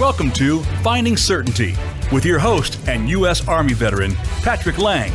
[0.00, 1.74] Welcome to Finding Certainty
[2.10, 3.46] with your host and U.S.
[3.46, 5.12] Army veteran, Patrick Lang.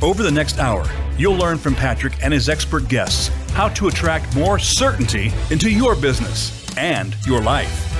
[0.00, 4.36] Over the next hour, you'll learn from Patrick and his expert guests how to attract
[4.36, 7.92] more certainty into your business and your life.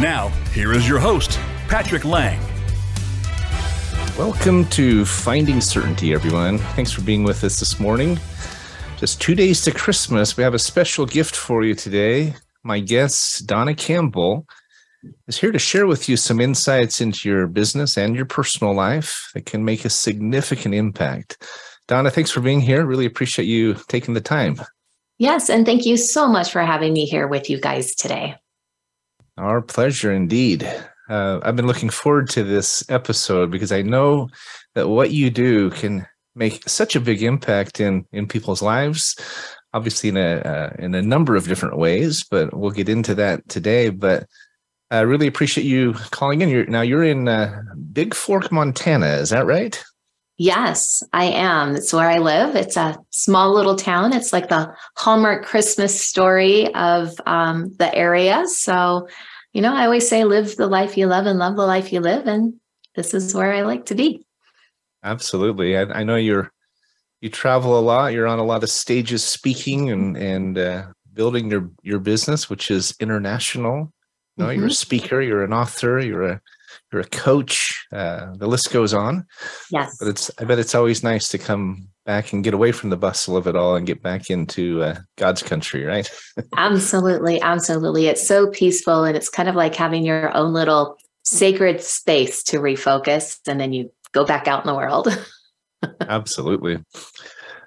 [0.00, 1.38] Now, here is your host,
[1.68, 2.40] Patrick Lang.
[4.18, 6.58] Welcome to Finding Certainty, everyone.
[6.74, 8.18] Thanks for being with us this morning.
[8.98, 12.34] Just two days to Christmas, we have a special gift for you today.
[12.64, 14.48] My guest, Dawna Campbell,
[15.26, 19.30] is here to share with you some insights into your business and your personal life
[19.34, 21.42] that can make a significant impact.
[21.88, 22.84] Dawna, thanks for being here.
[22.86, 24.60] Really appreciate you taking the time.
[25.18, 28.36] Yes, and thank you so much for having me here with you guys today.
[29.36, 30.64] Our pleasure indeed.
[31.08, 34.28] Uh, I've been looking forward to this episode because I know
[34.74, 39.16] that what you do can make such a big impact in in people's lives.
[39.72, 43.48] Obviously, in a uh, in a number of different ways, but we'll get into that
[43.48, 43.90] today.
[43.90, 44.26] But
[44.90, 46.48] I really appreciate you calling in.
[46.48, 49.06] You're, now you're in uh, Bigfork, Montana.
[49.06, 49.82] Is that right?
[50.36, 51.76] Yes, I am.
[51.76, 52.56] It's where I live.
[52.56, 54.12] It's a small little town.
[54.12, 58.44] It's like the Hallmark Christmas story of um, the area.
[58.48, 59.08] So,
[59.52, 62.00] you know, I always say live the life you love and love the life you
[62.00, 62.26] live.
[62.26, 62.54] And
[62.96, 64.24] this is where I like to be.
[65.04, 65.76] Absolutely.
[65.76, 66.50] I, I know you're
[67.20, 68.12] you travel a lot.
[68.12, 72.70] You're on a lot of stages speaking and and uh, building your your business, which
[72.70, 73.92] is international.
[74.36, 74.58] Know, mm-hmm.
[74.58, 74.74] you're a mm-hmm.
[74.74, 76.40] speaker, you're an author, you're a
[76.92, 77.86] you're a coach.
[77.92, 79.26] Uh, the list goes on.
[79.70, 79.96] Yes.
[79.98, 82.96] But it's I bet it's always nice to come back and get away from the
[82.96, 86.08] bustle of it all and get back into uh, God's country, right?
[86.56, 88.06] absolutely, absolutely.
[88.06, 92.58] It's so peaceful, and it's kind of like having your own little sacred space to
[92.58, 95.08] refocus, and then you go back out in the world.
[96.00, 96.82] absolutely.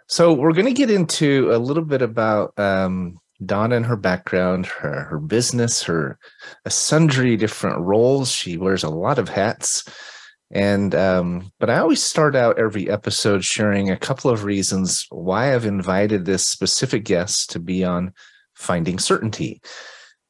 [0.07, 4.66] So we're going to get into a little bit about um, Dawna and her background,
[4.66, 6.17] her her business, her
[6.67, 8.31] sundry different roles.
[8.31, 9.83] She wears a lot of hats.
[10.49, 15.53] And um, but I always start out every episode sharing a couple of reasons why
[15.53, 18.13] I've invited this specific guest to be on
[18.56, 19.62] Finding Certainty.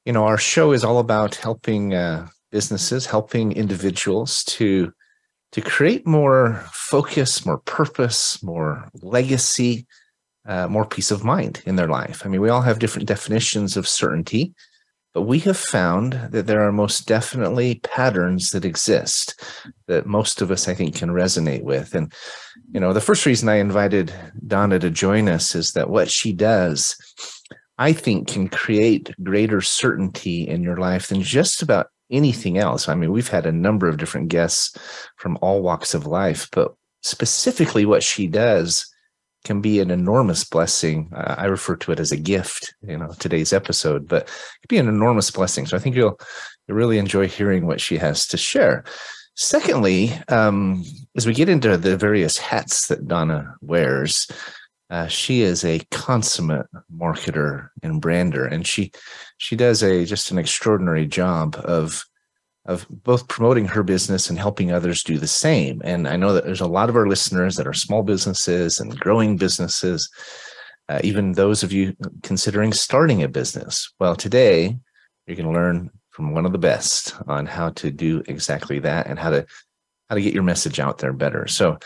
[0.06, 4.92] You know, our show is all about helping uh, businesses, helping individuals to
[5.54, 9.86] to create more focus, more purpose, more legacy,
[10.48, 12.26] uh, more peace of mind in their life.
[12.26, 14.54] I mean, we all have different definitions of certainty,
[15.14, 19.44] but we have found that there are most definitely patterns that exist
[19.88, 21.96] that most of us, I think, can resonate with.
[21.96, 22.14] And,
[22.72, 24.14] you know, the first reason I invited
[24.46, 26.96] Dawna to join us is that what she does,
[27.78, 32.88] I think, can create greater certainty in your life than just about anything else.
[32.88, 34.78] I mean, we've had a number of different guests
[35.18, 38.90] from all walks of life, but specifically what she does
[39.48, 41.10] can be an enormous blessing.
[41.16, 44.70] Uh, I refer to it as a gift, you know, today's episode, but it could
[44.70, 45.66] be an enormous blessing.
[45.66, 46.20] So I think you'll,
[46.68, 48.84] you'll really enjoy hearing what she has to share.
[49.36, 50.84] Secondly, um,
[51.16, 54.28] as we get into the various hats that Dawna wears,
[54.90, 58.92] uh, she is a consummate marketer and brander, and she
[59.38, 62.04] she does a just an extraordinary job of
[62.68, 65.82] of both promoting her business and helping others do the same.
[65.84, 69.00] And I know that there's a lot of our listeners that are small businesses and
[69.00, 70.10] growing businesses,
[70.90, 73.92] uh, even those of you considering starting a business.
[74.00, 74.78] Well, today
[75.26, 79.08] you're going to learn from one of the best on how to do exactly that
[79.08, 79.46] and how to
[80.10, 81.48] how to get your message out there better.
[81.48, 81.78] So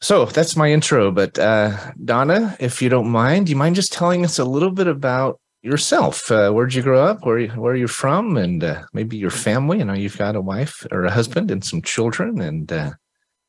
[0.00, 1.10] so that's my intro.
[1.10, 4.70] But uh, Dawna, if you don't mind, do you mind just telling us a little
[4.70, 6.30] bit about yourself.
[6.30, 7.24] Uh, where'd you grow up?
[7.24, 8.36] Where where are you from?
[8.36, 9.80] And uh, maybe your family.
[9.80, 12.40] I know you've got a wife or a husband and some children.
[12.40, 12.92] And uh,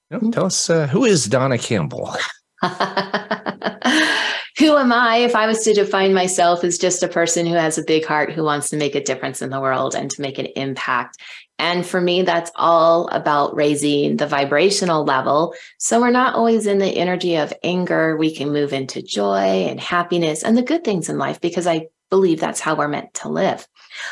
[0.10, 2.14] you know, tell us uh, who is Dawna Campbell.
[4.60, 5.18] who am I?
[5.18, 8.32] If I was to define myself as just a person who has a big heart,
[8.32, 11.18] who wants to make a difference in the world and to make an impact.
[11.58, 15.54] And for me, that's all about raising the vibrational level.
[15.78, 18.18] So we're not always in the energy of anger.
[18.18, 21.88] We can move into joy and happiness and the good things in life because I
[22.12, 23.68] believe that's how we're meant to live.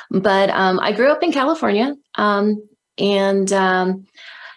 [0.09, 2.67] But um, I grew up in California um,
[2.97, 4.07] and um,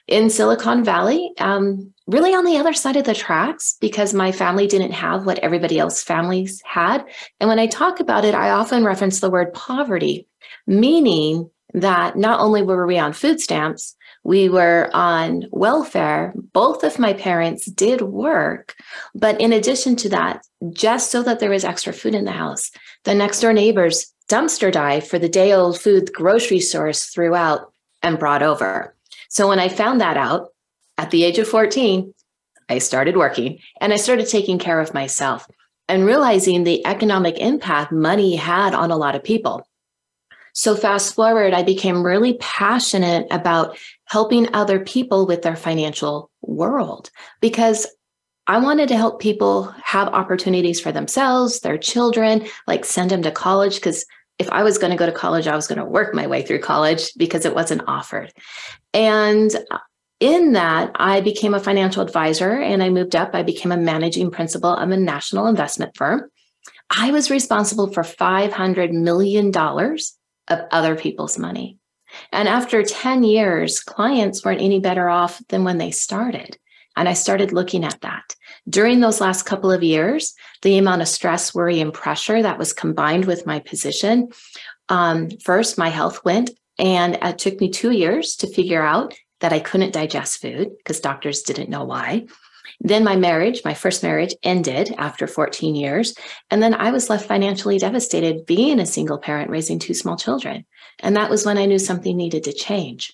[0.09, 4.67] in Silicon Valley, um, really on the other side of the tracks because my family
[4.67, 7.05] didn't have what everybody else families had.
[7.41, 10.27] And when I talk about it, I often reference the word poverty,
[10.67, 16.33] meaning that not only were we on food stamps, we were on welfare.
[16.53, 18.77] Both of my parents did work.
[19.15, 22.71] But in addition to that, just so that there was extra food in the house,
[23.05, 27.73] the next door neighbors dumpster dive for the day old food grocery stores threw out
[28.03, 28.95] and brought over.
[29.29, 30.51] So when I found that out
[30.99, 32.15] at the age of 14,
[32.69, 35.47] I started working and I started taking care of myself
[35.89, 39.67] and realizing the economic impact money had on a lot of people.
[40.55, 43.79] So, fast forward, I became really passionate about
[44.13, 47.11] helping other people with their financial world
[47.41, 47.87] because
[48.47, 53.31] I wanted to help people have opportunities for themselves, their children, like send them to
[53.31, 53.77] college.
[53.77, 54.05] Because
[54.39, 56.43] if I was going to go to college, I was going to work my way
[56.43, 58.31] through college because it wasn't offered.
[58.93, 59.79] And uh,
[60.21, 63.31] in that, I became a financial advisor and I moved up.
[63.33, 66.29] I became a managing principal of a national investment firm.
[66.91, 71.79] I was responsible for $500 million of other people's money.
[72.33, 76.59] And after 10 years, clients weren't any better off than when they started.
[76.97, 78.35] And I started looking at that.
[78.69, 82.73] During those last couple of years, the amount of stress, worry, and pressure that was
[82.73, 84.29] combined with my position,
[84.89, 89.53] um, first, my health went, and it took me two years to figure out that
[89.53, 92.27] I couldn't digest food because doctors didn't know why.
[92.81, 96.15] Then my marriage, my first marriage, ended after 14 years.
[96.51, 100.65] And then I was left financially devastated being a single parent raising two small children.
[101.01, 103.13] And that was when I knew something needed to change.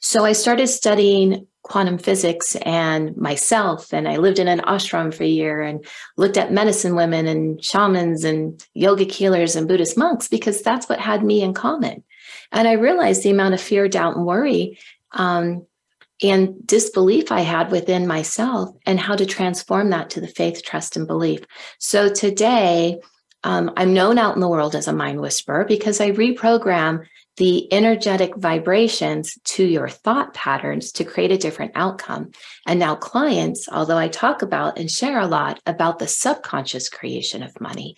[0.00, 5.24] So I started studying quantum physics and myself, and I lived in an ashram for
[5.24, 5.84] a year and
[6.16, 11.00] looked at medicine women and shamans and yoga healers and Buddhist monks because that's what
[11.00, 12.04] had me in common.
[12.52, 14.78] And I realized the amount of fear, doubt, and worry
[15.12, 15.66] um,
[16.22, 20.96] and disbelief I had within myself and how to transform that to the faith, trust,
[20.96, 21.40] and belief.
[21.78, 23.00] So today,
[23.46, 27.06] um, I'm known out in the world as a mind whisperer because I reprogram
[27.36, 32.32] the energetic vibrations to your thought patterns to create a different outcome.
[32.66, 37.44] And now, clients, although I talk about and share a lot about the subconscious creation
[37.44, 37.94] of money,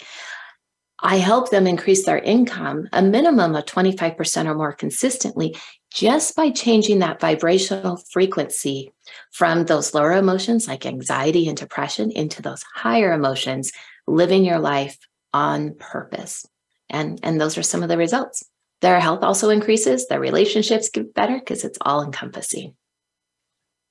[1.01, 5.57] I help them increase their income a minimum of 25% or more consistently
[5.91, 8.93] just by changing that vibrational frequency
[9.33, 13.73] from those lower emotions like anxiety and depression into those higher emotions,
[14.07, 14.99] living your life
[15.39, 16.45] on purpose.
[16.91, 18.45] And, and those are some of the results.
[18.81, 22.75] Their health also increases, their relationships get better because it's all encompassing.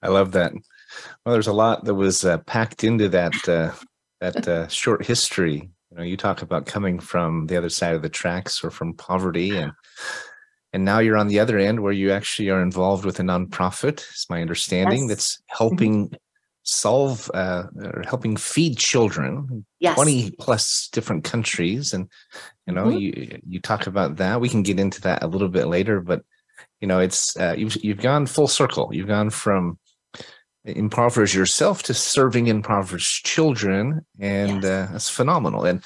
[0.01, 0.51] I love that.
[1.25, 3.71] Well, there's a lot that was uh, packed into that uh,
[4.21, 5.69] that uh, short history.
[5.91, 8.93] You know, you talk about coming from the other side of the tracks or from
[8.93, 9.71] poverty, and
[10.73, 13.99] and now you're on the other end where you actually are involved with a nonprofit.
[14.13, 15.09] Is my understanding yes.
[15.09, 16.11] that's helping
[16.67, 19.95] solve uh, or helping feed children yes.
[19.95, 22.09] 20 plus different countries and
[22.65, 22.97] you know mm-hmm.
[22.97, 26.23] you you talk about that we can get into that a little bit later but
[26.81, 29.79] you know it's uh, you've you've gone full circle you've gone from
[30.65, 34.89] impoverished yourself to serving impoverished children and yes.
[34.89, 35.81] uh, that's phenomenal and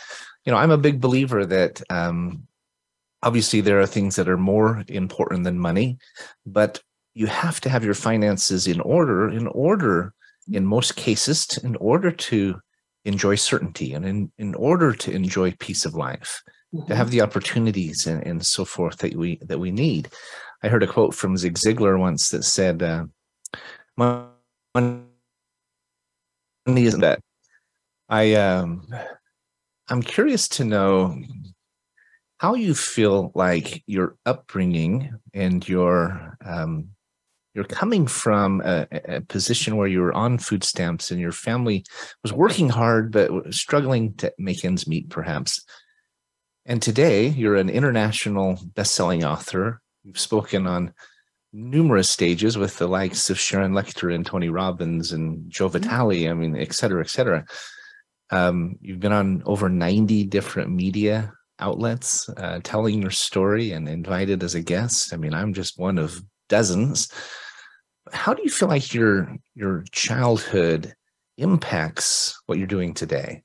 [0.46, 2.48] you know i'm a big believer that um
[3.22, 6.00] obviously there are things that are more important than money
[6.44, 6.82] but
[7.14, 10.12] you have to have your finances in order in order
[10.52, 12.60] in most cases to, in order to
[13.06, 16.42] enjoy certainty and in, in order to enjoy peace of life
[16.74, 16.88] mm-hmm.
[16.88, 20.10] to have the opportunities and, and so forth that we that we need
[20.64, 23.06] i heard a quote from zig ziglar once that said uh,
[24.76, 25.06] money
[26.68, 27.20] isn't that
[28.10, 28.88] i um
[29.90, 31.20] i'm curious to know
[32.42, 36.90] how you feel like your upbringing and your um,
[37.54, 41.84] you're coming from a, a, position where you were on food stamps and your family
[42.24, 45.64] was working hard but struggling to make ends meet perhaps.
[46.66, 49.82] And today you're an international best-selling author.
[50.04, 50.94] You've spoken on
[51.54, 55.80] numerous stages with the likes of sharon lechter and tony robbins and joe mm-hmm.
[55.80, 57.46] vitale i mean et cetera et cetera.
[58.30, 64.42] Um, you've been on over 90 different media outlets uh, telling your story and invited
[64.42, 65.14] as a guest.
[65.14, 67.10] I mean i'm just one of dozens
[68.12, 70.94] how do you feel like your your childhood
[71.38, 73.44] impacts what you're doing today?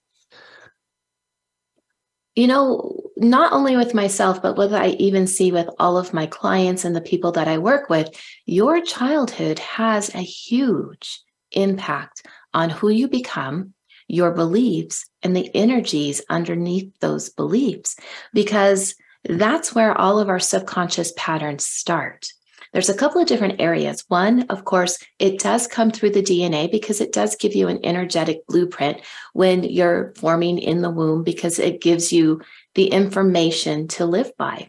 [2.35, 6.26] You know not only with myself but what i even see with all of my
[6.26, 8.08] clients and the people that i work with
[8.44, 11.20] your childhood has a huge
[11.52, 13.73] impact on who you become
[14.08, 17.96] your beliefs and the energies underneath those beliefs
[18.32, 18.94] because
[19.25, 22.28] that's where all of our subconscious patterns start
[22.76, 24.04] there's a couple of different areas.
[24.09, 27.80] One, of course, it does come through the DNA because it does give you an
[27.83, 29.00] energetic blueprint
[29.33, 32.42] when you're forming in the womb because it gives you
[32.75, 34.68] the information to live by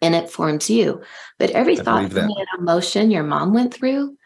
[0.00, 1.02] and it forms you.
[1.38, 4.16] But every I thought and emotion your mom went through,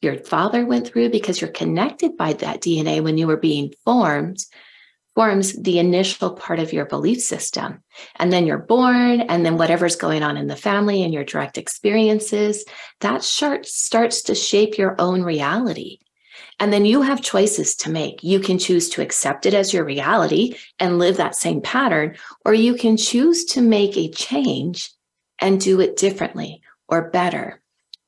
[0.00, 4.38] your father went through because you're connected by that DNA when you were being formed
[5.16, 7.82] forms the initial part of your belief system.
[8.16, 11.58] And then you're born, and then whatever's going on in the family and your direct
[11.58, 12.64] experiences,
[13.00, 15.98] that chart starts to shape your own reality.
[16.60, 18.22] And then you have choices to make.
[18.22, 22.54] You can choose to accept it as your reality and live that same pattern, or
[22.54, 24.90] you can choose to make a change
[25.38, 27.60] and do it differently or better.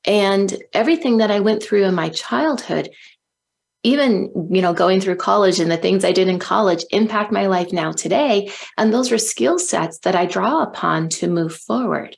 [0.05, 2.89] And everything that I went through in my childhood,
[3.83, 7.47] even you know going through college and the things i did in college impact my
[7.47, 12.15] life now today and those are skill sets that i draw upon to move forward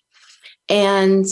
[0.69, 1.25] and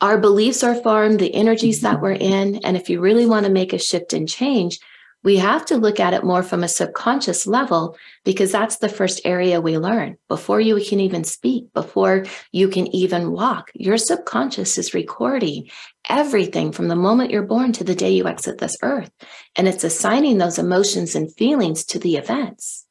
[0.00, 2.02] our beliefs are formed, the energies that mm-hmm.
[2.02, 2.56] we're in.
[2.64, 4.78] And if you really want to make a shift and change,
[5.22, 9.20] we have to look at it more from a subconscious level because that's the first
[9.26, 10.16] area we learn.
[10.28, 15.68] Before you can even speak, before you can even walk, your subconscious is recording
[16.10, 19.10] everything from the moment you're born to the day you exit this earth.
[19.56, 22.86] And it's assigning those emotions and feelings to the events.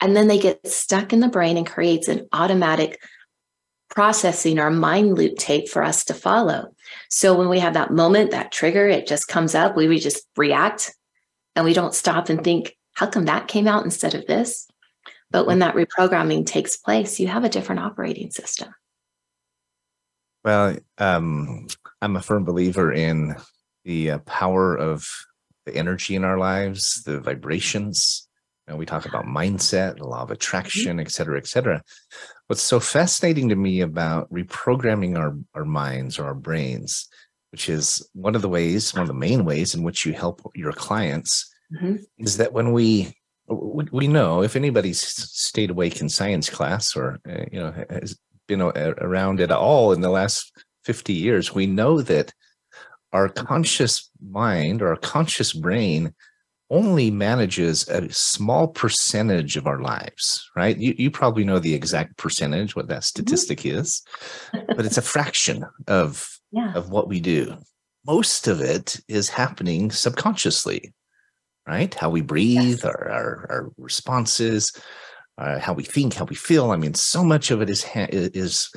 [0.00, 3.00] And then they get stuck in the brain and creates an automatic
[3.90, 6.74] processing or mind loop tape for us to follow.
[7.08, 10.26] So when we have that moment, that trigger, it just comes up, we, we just
[10.36, 10.94] react
[11.54, 14.66] and we don't stop and think, how come that came out instead of this?
[15.30, 15.76] But when mm-hmm.
[15.76, 18.74] that reprogramming takes place, you have a different operating system.
[20.44, 21.66] Well, um,
[22.02, 23.36] I'm a firm believer in
[23.84, 25.06] the uh, power of
[25.66, 28.28] the energy in our lives, the vibrations.
[28.66, 31.82] You know, we talk about mindset, the law of attraction, et cetera, et cetera
[32.46, 37.08] what's so fascinating to me about reprogramming our, our minds or our brains,
[37.52, 40.42] which is one of the ways, one of the main ways in which you help
[40.54, 41.96] your clients, mm-hmm.
[42.18, 43.14] is that when we
[43.46, 47.74] we know if anybody's stayed awake in science class or uh, you know
[48.48, 48.62] has been
[49.04, 50.52] around at all in the last
[50.84, 52.32] 50 years we know that
[53.12, 56.12] our conscious mind or our conscious brain
[56.70, 60.76] only manages a small percentage of our lives, right?
[60.76, 63.02] You, you probably know the exact percentage, what that mm-hmm.
[63.02, 63.78] statistic mm-hmm.
[63.78, 64.02] is,
[64.68, 66.72] but it's a fraction of, yeah.
[66.74, 67.56] of what we do.
[68.06, 70.92] Most of it is happening subconsciously,
[71.68, 71.94] right?
[71.94, 72.84] How we breathe, yes.
[72.84, 74.72] our, our, our, responses,
[75.38, 76.70] uh, how we think, how we feel.
[76.70, 78.70] I mean, so much of it is ha- is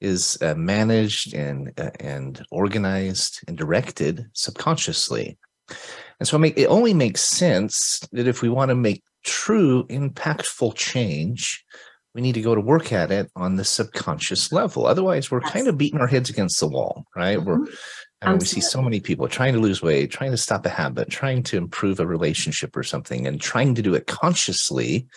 [0.00, 5.38] is uh, managed and uh, and organized and directed subconsciously.
[6.18, 11.64] And so it only makes sense that if we want to make true, impactful change,
[12.14, 14.86] we need to go to work at it on the subconscious level.
[14.86, 15.52] Otherwise, we're yes.
[15.52, 17.38] kind of beating our heads against the wall, right?
[17.38, 17.64] Mm-hmm.
[17.64, 17.66] We're
[18.22, 20.68] I mean, we see so many people trying to lose weight, trying to stop a
[20.68, 25.08] habit, trying to improve a relationship or something, and trying to do it consciously.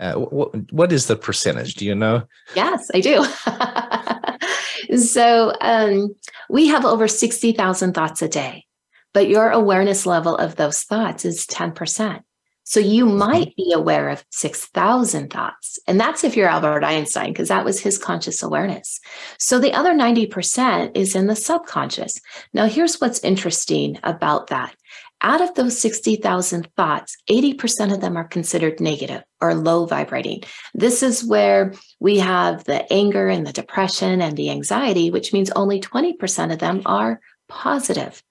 [0.00, 1.74] Uh, what, what is the percentage?
[1.74, 2.22] Do you know?
[2.56, 4.96] Yes, I do.
[4.96, 6.14] so um,
[6.48, 8.64] we have over 60,000 thoughts a day
[9.12, 12.22] but your awareness level of those thoughts is 10%.
[12.62, 13.18] So you mm-hmm.
[13.18, 15.78] might be aware of 6,000 thoughts.
[15.88, 19.00] And that's if you're Albert Einstein, because that was his conscious awareness.
[19.38, 22.20] So the other 90% is in the subconscious.
[22.52, 24.74] Now, here's what's interesting about that.
[25.22, 30.42] Out of those 60,000 thoughts, 80% of them are considered negative or low vibrating.
[30.72, 35.50] This is where we have the anger and the depression and the anxiety, which means
[35.50, 38.22] only 20% of them are positive.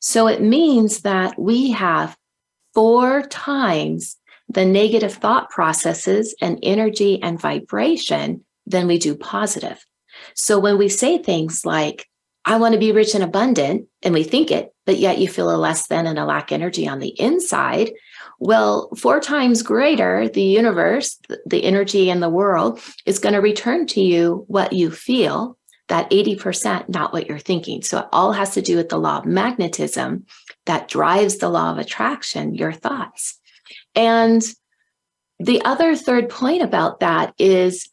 [0.00, 2.16] So it means that we have
[2.74, 4.16] four times
[4.48, 9.84] the negative thought processes and energy and vibration than we do positive.
[10.34, 12.07] So when we say things like,
[12.48, 15.54] I want to be rich and abundant, and we think it, but yet you feel
[15.54, 17.92] a less than and a lack energy on the inside.
[18.40, 23.86] Well, four times greater, the universe, the energy in the world is going to return
[23.88, 27.82] to you what you feel that 80% not what you're thinking.
[27.82, 30.24] So it all has to do with the law of magnetism
[30.64, 33.38] that drives the law of attraction, your thoughts.
[33.94, 34.42] And
[35.38, 37.90] the other third point about that is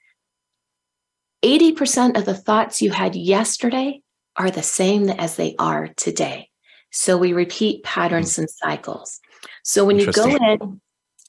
[1.44, 4.02] 80% of the thoughts you had yesterday
[4.38, 6.50] are the same as they are today.
[6.92, 8.40] So we repeat patterns mm.
[8.40, 9.20] and cycles.
[9.64, 10.82] So when you go in,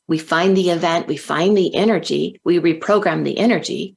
[0.08, 3.96] we find the event, we find the energy, we reprogram the energy,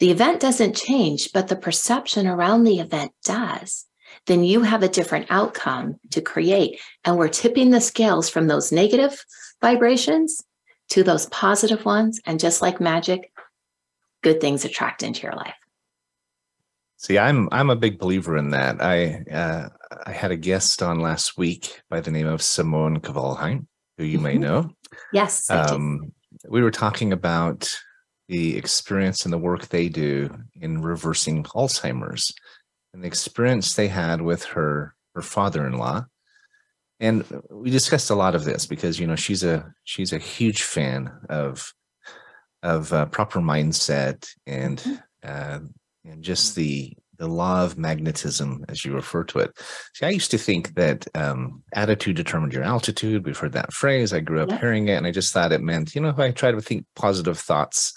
[0.00, 3.86] the event doesn't change, but the perception around the event does,
[4.26, 6.80] then you have a different outcome to create.
[7.04, 9.24] And we're tipping the scales from those negative
[9.60, 10.42] vibrations
[10.90, 12.20] to those positive ones.
[12.26, 13.32] And just like magic,
[14.22, 15.54] good things attract into your life.
[17.04, 18.80] See, I'm I'm a big believer in that.
[18.80, 19.68] I uh,
[20.06, 23.66] I had a guest on last week by the name of Simone Kvalheim,
[23.98, 24.24] who you mm-hmm.
[24.24, 24.70] may know.
[25.12, 25.50] Yes.
[25.50, 26.14] Um,
[26.48, 27.70] we were talking about
[28.28, 32.32] the experience and the work they do in reversing Alzheimer's
[32.94, 36.06] and the experience they had with her her father-in-law
[37.00, 40.62] and we discussed a lot of this because you know she's a she's a huge
[40.62, 41.70] fan of
[42.62, 44.96] of uh, proper mindset and mm-hmm.
[45.22, 45.58] uh,
[46.04, 49.56] and just the the law of magnetism, as you refer to it.
[49.94, 53.24] See, I used to think that um, attitude determined your altitude.
[53.24, 54.12] We've heard that phrase.
[54.12, 54.58] I grew up yeah.
[54.58, 56.86] hearing it, and I just thought it meant, you know, if I try to think
[56.96, 57.96] positive thoughts,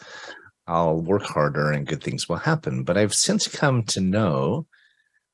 [0.67, 2.83] I'll work harder and good things will happen.
[2.83, 4.67] But I've since come to know,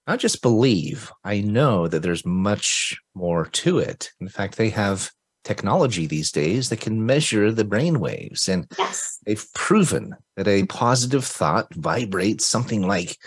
[0.08, 4.12] not just believe, I know that there's much more to it.
[4.22, 5.12] In fact, they have
[5.44, 8.48] technology these days that can measure the brain waves.
[8.48, 9.20] And yes.
[9.26, 13.18] they've proven that a positive thought vibrates something like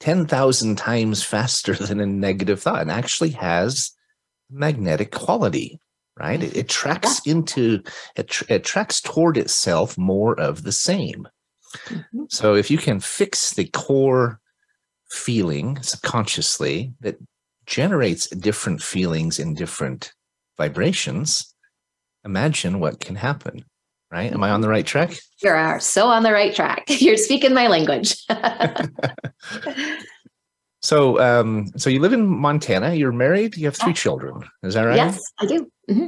[0.00, 3.92] 10,000 times faster than a negative thought and actually has
[4.50, 5.80] magnetic quality,
[6.18, 6.42] right?
[6.42, 7.82] It, it tracks into,
[8.16, 11.28] it, tr- it tracks toward itself more of the same.
[11.86, 12.24] Mm-hmm.
[12.28, 14.40] So if you can fix the core
[15.10, 17.16] feeling subconsciously that
[17.66, 20.12] generates different feelings in different
[20.56, 21.53] vibrations,
[22.24, 23.64] imagine what can happen.
[24.10, 24.32] Right?
[24.32, 25.12] Am I on the right track?
[25.42, 26.84] You are so on the right track.
[26.86, 28.24] You're speaking my language.
[30.80, 32.94] so, um, so you live in Montana.
[32.94, 33.56] You're married.
[33.56, 34.44] You have three children.
[34.62, 34.96] Is that right?
[34.96, 35.68] Yes, I do.
[35.90, 36.06] Mm-hmm.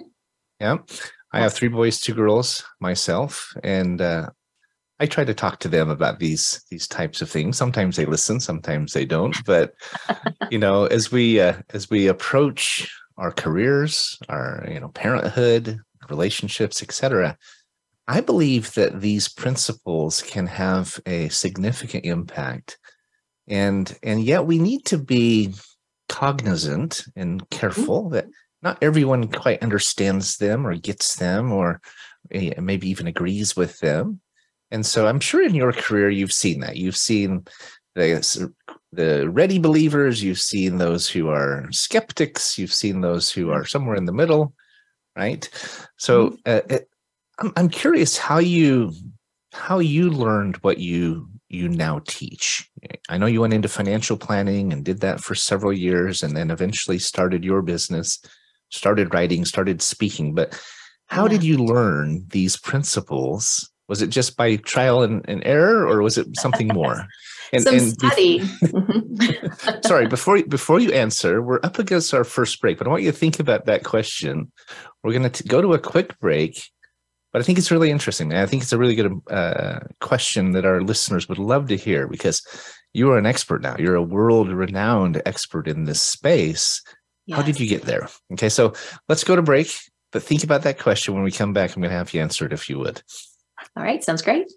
[0.61, 0.77] Yeah,
[1.33, 4.31] I have three boys, two girls myself, and uh,
[4.99, 7.59] I try to talk to them about these these types of things.
[7.59, 9.37] Sometimes they listen, sometimes they don't.
[9.45, 9.75] But
[10.51, 16.83] you know, as we uh, as we approach our careers, our you know parenthood, relationships,
[16.83, 17.37] etc.
[18.09, 22.79] I believe that these principles can have a significant impact.
[23.49, 25.55] And and yet we need to be
[26.09, 28.15] cognizant and careful mm-hmm.
[28.15, 28.27] that
[28.63, 31.81] not everyone quite understands them or gets them or
[32.33, 34.21] eh, maybe even agrees with them.
[34.71, 36.77] And so I'm sure in your career you've seen that.
[36.77, 37.45] You've seen
[37.95, 38.53] the
[38.93, 43.97] the ready believers, you've seen those who are skeptics, you've seen those who are somewhere
[43.97, 44.55] in the middle,
[45.17, 45.49] right?
[45.97, 46.37] So mm-hmm.
[46.47, 46.89] uh, it,
[47.39, 48.93] I'm, I'm curious how you
[49.53, 52.69] how you learned what you you now teach.
[53.09, 56.51] I know you went into financial planning and did that for several years, and then
[56.51, 58.21] eventually started your business,
[58.71, 60.35] started writing, started speaking.
[60.35, 60.61] But
[61.07, 61.31] how yeah.
[61.31, 63.71] did you learn these principles?
[63.89, 67.07] Was it just by trial and, and error, or was it something more?
[67.53, 68.43] And, Some and study.
[69.87, 73.13] sorry, before before you answer, we're up against our first break, but I want you
[73.13, 74.51] to think about that question.
[75.07, 76.69] We're going to go to a quick break,
[77.33, 78.33] but I think it's really interesting.
[78.33, 81.77] And I think it's a really good uh, question that our listeners would love to
[81.77, 82.45] hear because
[82.93, 83.77] you are an expert now.
[83.79, 86.83] You're a world renowned expert in this space.
[87.27, 87.37] Yes.
[87.37, 88.09] How did you get there?
[88.33, 88.73] Okay, so
[89.09, 89.73] let's go to break,
[90.11, 91.77] but think about that question when we come back.
[91.77, 93.01] I'm going to have you answer it if you would.
[93.77, 94.51] All right, sounds great.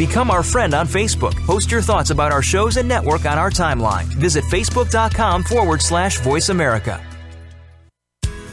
[0.00, 1.36] Become our friend on Facebook.
[1.44, 4.04] Post your thoughts about our shows and network on our timeline.
[4.04, 7.04] Visit facebook.com forward slash voice America.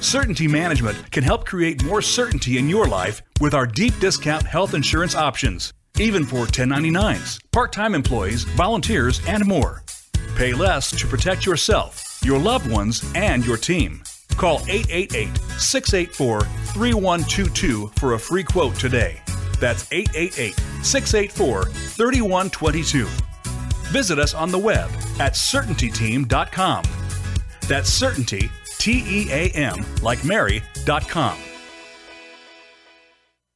[0.01, 4.73] Certainty Management can help create more certainty in your life with our deep discount health
[4.73, 9.83] insurance options, even for 1099s, part time employees, volunteers, and more.
[10.35, 14.03] Pay less to protect yourself, your loved ones, and your team.
[14.35, 19.21] Call 888 684 3122 for a free quote today.
[19.59, 23.05] That's 888 684 3122.
[23.91, 24.89] Visit us on the web
[25.19, 26.83] at certaintyteam.com.
[27.67, 31.37] That's certainty, T E A M, like Mary.com.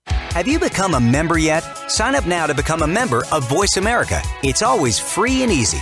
[0.08, 1.62] Have you become a member yet?
[1.92, 4.22] Sign up now to become a member of Voice America.
[4.44, 5.82] It's always free and easy.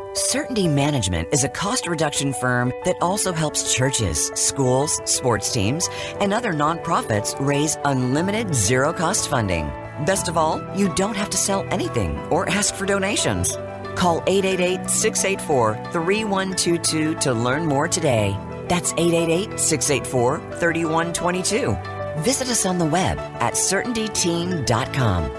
[0.13, 5.87] Certainty Management is a cost reduction firm that also helps churches, schools, sports teams,
[6.19, 9.67] and other nonprofits raise unlimited zero cost funding.
[10.05, 13.55] Best of all, you don't have to sell anything or ask for donations.
[13.95, 18.37] Call 888 684 3122 to learn more today.
[18.67, 21.77] That's 888 684 3122.
[22.21, 25.31] Visit us on the web at certaintyteam.com.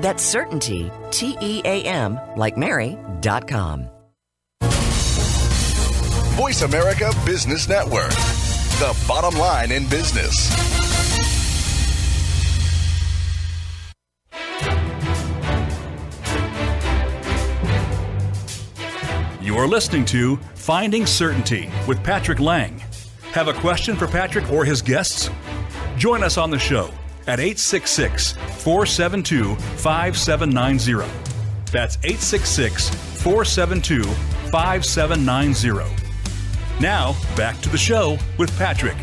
[0.00, 3.90] That's certainty, T E A M, like Mary.com.
[6.40, 10.50] Voice America Business Network, the bottom line in business.
[19.42, 22.82] You are listening to Finding Certainty with Patrick Lang.
[23.32, 25.28] Have a question for Patrick or his guests?
[25.98, 26.86] Join us on the show
[27.26, 31.06] at 866 472 5790.
[31.70, 34.04] That's 866 472
[34.50, 35.99] 5790.
[36.80, 38.96] Now, back to the show with Patrick.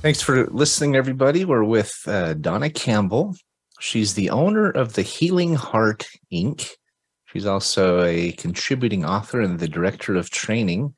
[0.00, 1.44] Thanks for listening, everybody.
[1.44, 3.34] We're with uh, Dawna Campbell.
[3.80, 6.70] She's the owner of the Healing Heart Inc.
[7.26, 10.94] She's also a contributing author and the director of training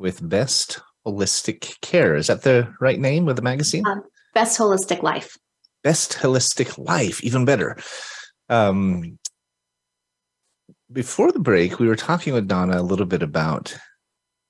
[0.00, 2.16] with Best Holistic Care.
[2.16, 3.86] Is that the right name of the magazine?
[3.86, 4.02] Um,
[4.34, 5.36] Best Holistic Life.
[5.84, 7.76] Best Holistic Life, even better.
[8.48, 9.20] Um,
[10.92, 13.76] before the break, we were talking with Dawna a little bit about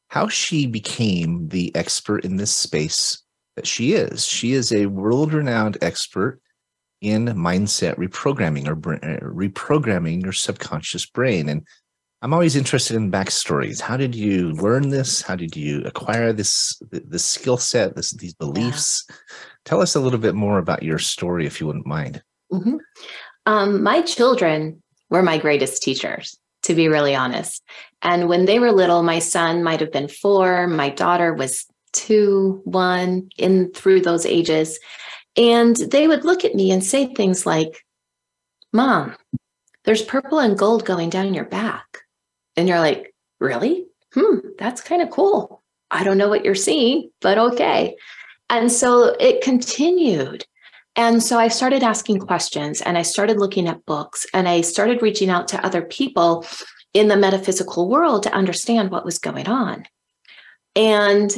[0.09, 3.22] how she became the expert in this space
[3.57, 4.24] that she is.
[4.24, 6.40] She is a world renowned expert
[7.01, 11.48] in mindset reprogramming or uh, reprogramming your subconscious brain.
[11.48, 11.66] And
[12.22, 13.81] I'm always interested in backstories.
[13.81, 15.22] How did you learn this?
[15.22, 19.05] How did you acquire this this skill set, this these beliefs?
[19.09, 19.16] Yeah.
[19.64, 22.22] Tell us a little bit more about your story, if you wouldn't mind.
[22.53, 22.77] Mm-hmm.
[23.46, 27.62] Um, my children were my greatest teachers, to be really honest.
[28.02, 32.60] And when they were little, my son might have been four, my daughter was two,
[32.64, 34.78] one, in through those ages,
[35.36, 37.84] and they would look at me and say things like,
[38.72, 39.16] "Mom,
[39.84, 42.04] there's purple and gold going down your back."
[42.58, 43.86] And you're like, really?
[44.14, 45.62] Hmm, that's kind of cool.
[45.92, 47.96] I don't know what you're seeing, but okay.
[48.50, 50.44] And so it continued.
[50.98, 55.00] And so I started asking questions and I started looking at books and I started
[55.00, 56.44] reaching out to other people
[56.92, 59.84] in the metaphysical world to understand what was going on.
[60.74, 61.30] And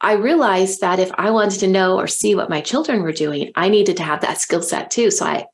[0.00, 3.52] I realized that if I wanted to know or see what my children were doing,
[3.54, 5.12] I needed to have that skill set too.
[5.12, 5.46] So I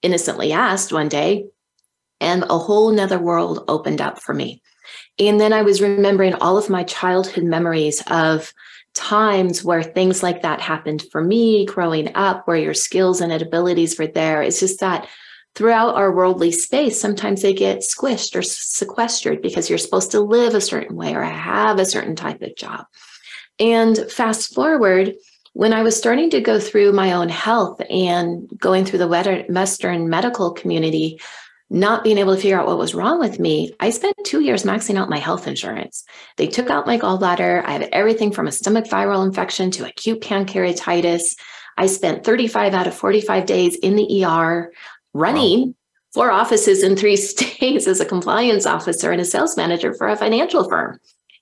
[0.00, 1.44] innocently asked one day,
[2.22, 4.62] and a whole nother world opened up for me.
[5.18, 8.50] And then I was remembering all of my childhood memories of
[8.98, 13.96] times where things like that happened for me growing up, where your skills and abilities
[13.98, 14.42] were there.
[14.42, 15.08] It's just that
[15.54, 20.54] throughout our worldly space, sometimes they get squished or sequestered because you're supposed to live
[20.54, 22.86] a certain way or have a certain type of job.
[23.60, 25.14] And fast forward,
[25.52, 30.08] when I was starting to go through my own health and going through the Western
[30.08, 31.20] medical community,
[31.70, 34.64] not being able to figure out what was wrong with me, I spent two years
[34.64, 36.04] maxing out my health insurance.
[36.36, 37.64] They took out my gallbladder.
[37.64, 41.36] I have everything from a stomach viral infection to acute pancreatitis.
[41.76, 44.72] I spent 35 out of 45 days in the ER
[45.12, 45.74] running wow.
[46.14, 50.16] four offices in three states as a compliance officer and a sales manager for a
[50.16, 50.98] financial firm,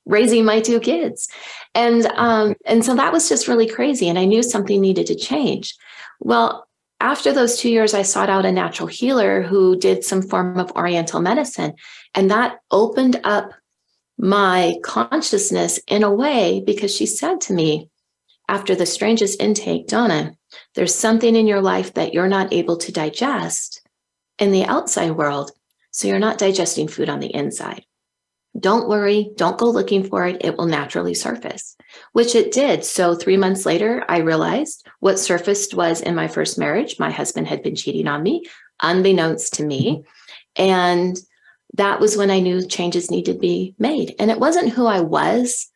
[0.07, 1.29] raising my two kids.
[1.75, 4.09] And um, and so that was just really crazy.
[4.09, 5.77] And I knew something needed to change.
[6.19, 6.66] Well,
[7.01, 10.73] after those two years, I sought out a natural healer who did some form of
[10.73, 11.75] Oriental medicine.
[12.15, 13.53] And that opened up
[14.19, 17.91] my consciousness in a way because she said to me,
[18.49, 20.37] after the strangest intake, Dawna,
[20.75, 23.83] there's something in your life that you're not able to digest
[24.39, 25.51] in the outside world.
[25.91, 27.86] So you're not digesting food on the inside.
[28.59, 30.45] Don't worry, don't go looking for it.
[30.45, 31.77] It will naturally surface,
[32.13, 32.85] which it did.
[32.85, 37.49] So, three months later, I realized what surfaced was in my first marriage, my husband
[37.49, 38.47] had been cheating on me,
[38.83, 40.05] unbeknownst to me.
[40.55, 41.19] And
[41.75, 44.15] that was when I knew changes needed to be made.
[44.19, 45.69] And it wasn't who I was.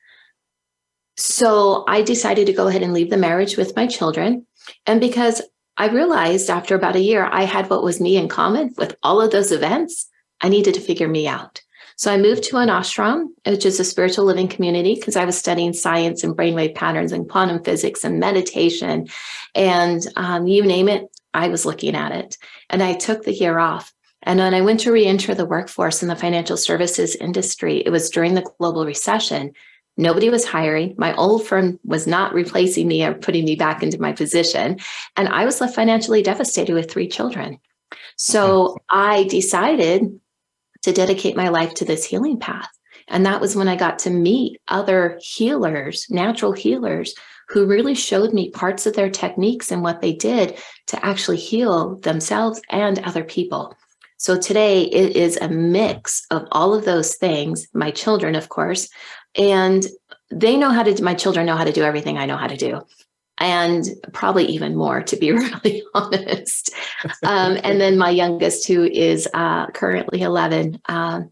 [1.17, 4.47] So, I decided to go ahead and leave the marriage with my children.
[4.87, 5.43] And because
[5.77, 9.21] I realized after about a year, I had what was me in common with all
[9.21, 10.09] of those events,
[10.41, 11.61] I needed to figure me out.
[12.01, 15.37] So I moved to an ashram, which is a spiritual living community, because I was
[15.37, 19.07] studying science and brainwave patterns and quantum physics and meditation.
[19.55, 22.39] And um, you name it, I was looking at it.
[22.71, 23.93] And I took the year off.
[24.23, 27.91] And when I went to re enter the workforce in the financial services industry, it
[27.91, 29.53] was during the global recession.
[29.99, 30.95] Nobody was hiring.
[30.97, 34.79] My old firm was not replacing me or putting me back into my position.
[35.19, 37.61] And I was left financially devastated with three children.
[38.17, 40.19] So I decided
[40.83, 42.69] to dedicate my life to this healing path.
[43.09, 47.15] And that was when I got to meet other healers, natural healers,
[47.49, 51.97] who really showed me parts of their techniques and what they did to actually heal
[51.97, 53.77] themselves and other people.
[54.19, 58.89] So today it is a mix of all of those things, my children, of course,
[59.35, 59.85] and
[60.31, 62.57] they know how to, my children know how to do everything I know how to
[62.57, 62.83] do
[63.41, 66.71] and probably even more, to be really honest.
[67.25, 71.31] Um, and then my youngest, who is uh, currently 11, um,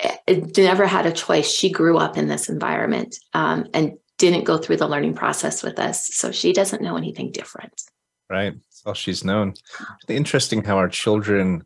[0.00, 1.50] eh, never had a choice.
[1.50, 5.78] She grew up in this environment um, and didn't go through the learning process with
[5.78, 6.08] us.
[6.14, 7.82] So she doesn't know anything different.
[8.28, 8.52] Right.
[8.54, 9.50] That's all she's known.
[9.50, 11.64] It's interesting how our children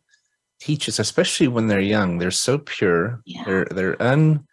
[0.59, 2.17] teach us, especially when they're young.
[2.17, 3.21] They're so pure.
[3.25, 3.43] Yeah.
[3.43, 4.45] They're they're un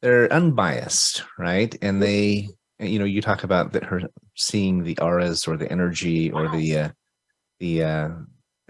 [0.00, 1.76] they're unbiased, right?
[1.82, 2.48] And they,
[2.80, 4.00] you know, you talk about that her
[4.34, 6.88] seeing the auras or the energy or the uh,
[7.60, 8.08] the uh,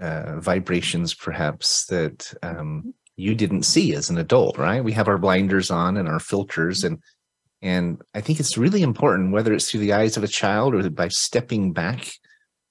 [0.01, 4.85] uh, vibrations, perhaps that um, you didn't see as an adult, right?
[4.85, 6.99] We have our blinders on and our filters, and
[7.61, 10.91] and I think it's really important, whether it's through the eyes of a child or
[10.91, 12.11] by stepping back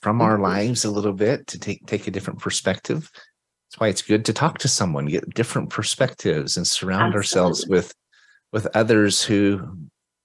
[0.01, 3.09] from our lives a little bit to take take a different perspective.
[3.13, 7.17] That's why it's good to talk to someone, get different perspectives, and surround Absolutely.
[7.17, 7.93] ourselves with
[8.51, 9.61] with others who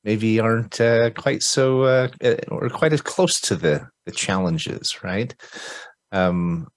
[0.07, 5.03] maybe aren't uh, quite so uh, uh, or quite as close to the the challenges,
[5.03, 5.35] right?
[6.13, 6.69] Um,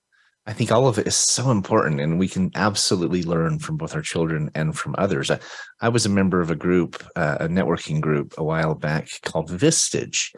[0.48, 3.94] I think all of it is so important, and we can absolutely learn from both
[3.94, 5.30] our children and from others.
[5.30, 5.40] I,
[5.80, 9.52] I was a member of a group, uh, a networking group, a while back called
[9.52, 10.34] Vistage,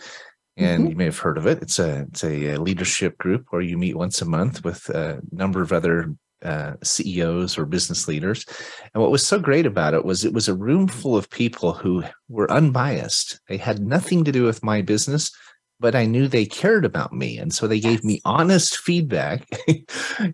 [0.58, 0.90] and mm-hmm.
[0.92, 1.62] you may have heard of it.
[1.62, 5.62] It's a it's a leadership group where you meet once a month with a number
[5.62, 8.46] of other uh, CEOs or business leaders.
[8.94, 11.74] And what was so great about it was it was a room full of people
[11.74, 13.40] who were unbiased.
[13.48, 15.32] They had nothing to do with my business,
[15.80, 17.38] but I knew they cared about me.
[17.38, 18.04] And so they gave yes.
[18.04, 19.48] me honest feedback.
[19.68, 19.86] you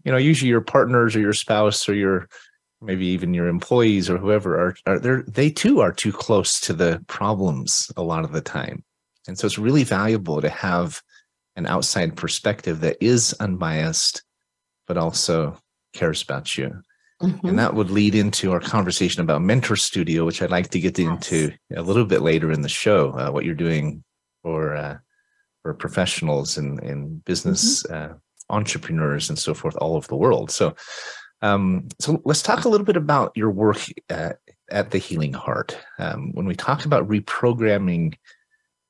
[0.06, 2.28] know, usually your partners or your spouse or your
[2.82, 6.74] maybe even your employees or whoever are, are they they too are too close to
[6.74, 8.84] the problems a lot of the time.
[9.28, 11.02] And so it's really valuable to have
[11.56, 14.24] an outside perspective that is unbiased,
[14.86, 15.58] but also
[15.98, 16.82] cares about you.
[17.22, 17.48] Mm-hmm.
[17.48, 21.00] And that would lead into our conversation about Mentor Studio, which I'd like to get
[21.00, 21.08] yes.
[21.08, 23.12] into a little bit later in the show.
[23.12, 24.04] Uh, what you're doing
[24.44, 24.98] for uh,
[25.64, 28.14] for professionals and, and business mm-hmm.
[28.14, 28.16] uh,
[28.50, 30.52] entrepreneurs and so forth all over the world.
[30.52, 30.76] So,
[31.42, 34.38] um, so let's talk a little bit about your work at,
[34.70, 35.78] at the Healing Heart.
[36.00, 38.16] Um, when we talk about reprogramming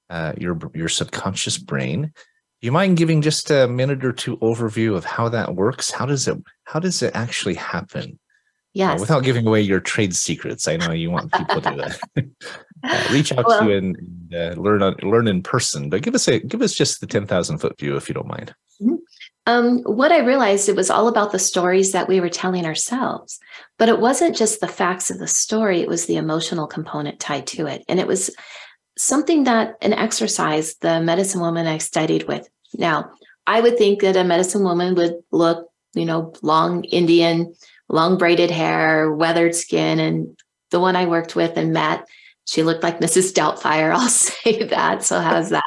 [0.09, 2.13] uh, your your subconscious brain,
[2.59, 5.91] do you mind giving just a minute or two overview of how that works?
[5.91, 8.13] How does it how does it actually happen?
[8.13, 8.99] Uh, yes.
[8.99, 10.67] Uh, without giving away your trade secrets.
[10.67, 13.95] I know you want people to uh, reach out well, to you and,
[14.31, 17.27] and uh, learn learn in person, but give us a give us just the ten
[17.27, 18.55] thousand foot view if you don't mind.
[18.81, 18.95] Mm-hmm.
[19.45, 23.39] Um, what I realized it was all about the stories that we were telling ourselves,
[23.77, 27.47] but it wasn't just the facts of the story; it was the emotional component tied
[27.47, 28.29] to it, and it was
[28.97, 32.47] something that an exercise the medicine woman I studied with.
[32.73, 33.11] Now,
[33.45, 37.53] I would think that a medicine woman would look, you know, long Indian,
[37.89, 39.99] long braided hair, weathered skin.
[39.99, 40.37] And
[40.71, 42.05] the one I worked with and met,
[42.45, 43.33] she looked like Mrs.
[43.33, 43.91] Doubtfire.
[43.95, 45.03] I'll say that.
[45.03, 45.63] So how's that?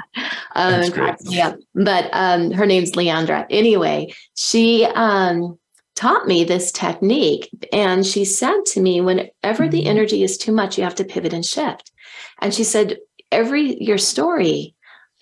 [0.54, 1.54] Um, yeah.
[1.74, 3.46] But um, her name's Leandra.
[3.48, 5.58] Anyway, she um,
[5.94, 7.50] taught me this technique.
[7.72, 9.70] And she said to me, whenever mm-hmm.
[9.70, 11.92] the energy is too much, you have to pivot and shift.
[12.40, 12.98] And she said,
[13.32, 14.74] every your story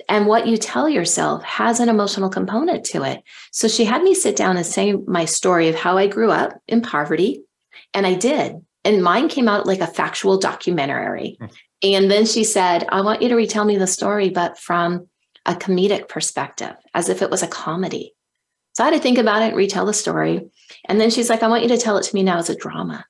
[0.08, 3.22] and what you tell yourself has an emotional component to it.
[3.52, 6.58] So she had me sit down and say my story of how I grew up
[6.68, 7.42] in poverty.
[7.94, 8.56] And I did.
[8.84, 11.36] And mine came out like a factual documentary.
[11.40, 11.46] Hmm.
[11.82, 15.08] And then she said, I want you to retell me the story, but from
[15.46, 18.14] a comedic perspective, as if it was a comedy.
[18.74, 20.48] So I had to think about it, retell the story.
[20.84, 22.56] And then she's like, I want you to tell it to me now as a
[22.56, 23.04] drama,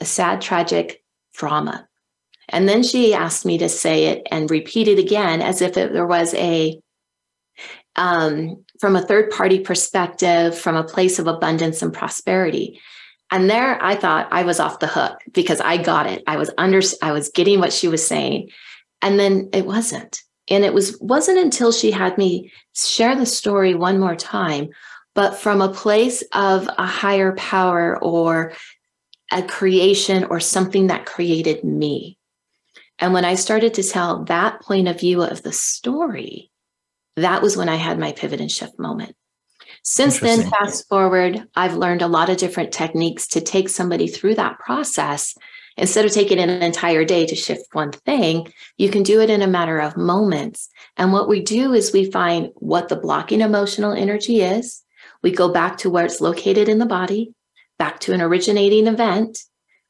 [0.00, 1.02] a sad, tragic
[1.34, 1.88] drama.
[2.48, 5.92] And then she asked me to say it and repeat it again as if it,
[5.92, 6.80] there was a,
[7.96, 12.80] um, from a third party perspective, from a place of abundance and prosperity.
[13.30, 16.22] And there I thought I was off the hook because I got it.
[16.26, 18.50] I was under, I was getting what she was saying.
[19.00, 20.20] And then it wasn't.
[20.50, 24.68] And it was, wasn't until she had me share the story one more time,
[25.14, 28.52] but from a place of a higher power or
[29.32, 32.18] a creation or something that created me
[32.98, 36.50] and when I started to tell that point of view of the story,
[37.16, 39.16] that was when I had my pivot and shift moment.
[39.82, 44.36] Since then, fast forward, I've learned a lot of different techniques to take somebody through
[44.36, 45.34] that process.
[45.76, 49.42] Instead of taking an entire day to shift one thing, you can do it in
[49.42, 50.68] a matter of moments.
[50.96, 54.82] And what we do is we find what the blocking emotional energy is.
[55.22, 57.34] We go back to where it's located in the body,
[57.78, 59.42] back to an originating event.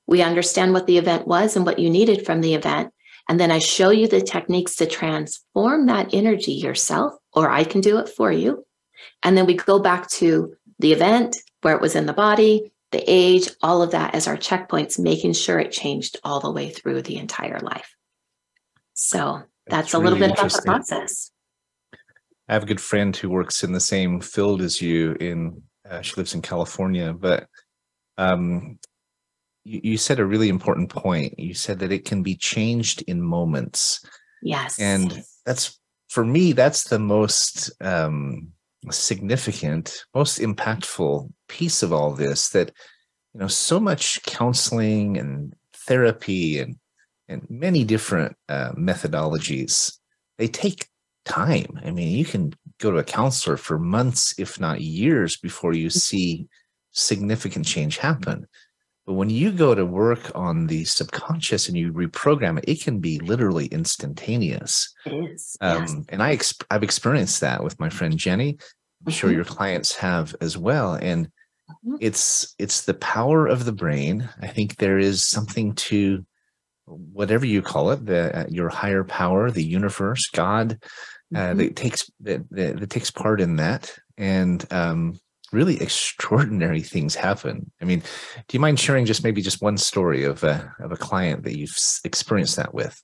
[0.06, 2.92] We understand what the event was and what you needed from the event.
[3.28, 7.80] And then I show you the techniques to transform that energy yourself, or I can
[7.80, 8.66] do it for you.
[9.22, 13.02] And then we go back to the event where it was in the body, the
[13.06, 17.02] age, all of that as our checkpoints, making sure it changed all the way through
[17.02, 17.96] the entire life.
[18.92, 21.30] So that's, that's a little bit about the process.
[22.48, 25.16] I have a good friend who works in the same field as you.
[25.18, 27.48] In uh, she lives in California, but
[28.18, 28.78] um,
[29.64, 31.38] you, you said a really important point.
[31.38, 34.04] You said that it can be changed in moments.
[34.42, 34.78] Yes.
[34.78, 38.52] And that's for me, that's the most um,
[38.90, 42.70] significant, most impactful piece of all this that,
[43.32, 46.76] you know, so much counseling and therapy and
[47.26, 49.98] and many different uh, methodologies,
[50.36, 50.88] they take
[51.24, 51.80] time.
[51.82, 55.88] I mean, you can go to a counselor for months, if not years, before you
[55.88, 56.46] see
[56.92, 58.46] significant change happen.
[59.06, 63.00] But when you go to work on the subconscious and you reprogram it, it can
[63.00, 64.92] be literally instantaneous.
[65.04, 65.56] It is.
[65.60, 65.96] Um, yes.
[66.08, 68.56] And I ex- I've experienced that with my friend Jenny.
[69.06, 69.34] I'm sure Mhm.
[69.34, 70.94] your clients have as well.
[70.94, 71.28] And
[71.86, 71.98] Mhm.
[72.00, 74.28] it's it's the power of the brain.
[74.40, 76.24] I think there is something to
[76.86, 80.78] whatever you call it, the uh, your higher power, the universe, God,
[81.34, 81.56] uh, Mhm.
[81.58, 85.18] that takes that, that, that takes part in that, and um,
[85.54, 87.70] really extraordinary things happen.
[87.80, 90.96] I mean, do you mind sharing just maybe just one story of a of a
[90.96, 93.00] client that you've experienced that with?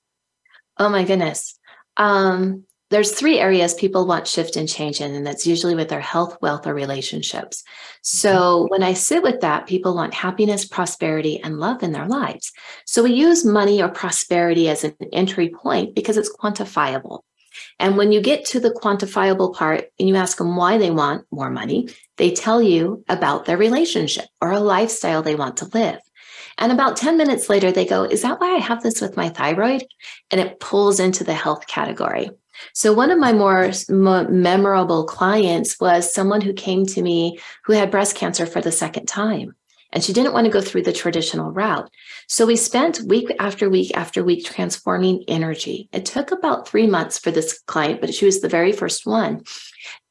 [0.77, 1.57] Oh my goodness.
[1.97, 6.01] Um, there's three areas people want shift and change in, and that's usually with their
[6.01, 7.63] health, wealth, or relationships.
[8.01, 12.51] So when I sit with that, people want happiness, prosperity, and love in their lives.
[12.85, 17.21] So we use money or prosperity as an entry point because it's quantifiable.
[17.81, 21.25] And when you get to the quantifiable part and you ask them why they want
[21.31, 25.99] more money, they tell you about their relationship or a lifestyle they want to live.
[26.59, 29.29] And about 10 minutes later, they go, Is that why I have this with my
[29.29, 29.83] thyroid?
[30.29, 32.29] And it pulls into the health category.
[32.75, 37.73] So, one of my more mo- memorable clients was someone who came to me who
[37.73, 39.55] had breast cancer for the second time.
[39.93, 41.89] And she didn't want to go through the traditional route.
[42.27, 45.89] So, we spent week after week after week transforming energy.
[45.91, 49.43] It took about three months for this client, but she was the very first one.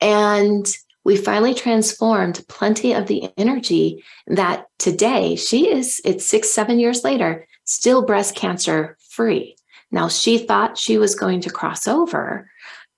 [0.01, 0.67] And
[1.05, 7.05] we finally transformed plenty of the energy that today she is, it's six, seven years
[7.05, 9.57] later, still breast cancer free.
[9.91, 12.51] Now, she thought she was going to cross over.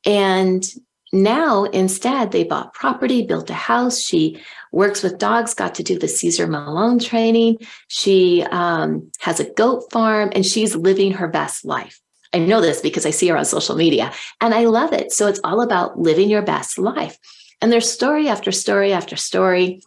[0.04, 0.64] And
[1.12, 4.00] now, instead, they bought property, built a house.
[4.00, 4.40] She
[4.72, 7.58] works with dogs, got to do the Cesar Millan training.
[7.88, 12.00] She um, has a goat farm, and she's living her best life.
[12.32, 15.12] I know this because I see her on social media, and I love it.
[15.12, 17.18] So it's all about living your best life.
[17.60, 19.82] And there's story after story after story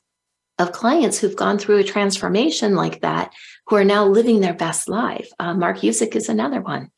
[0.58, 3.34] of clients who've gone through a transformation like that
[3.68, 5.30] who are now living their best life.
[5.40, 6.92] Uh, Mark Usick is another one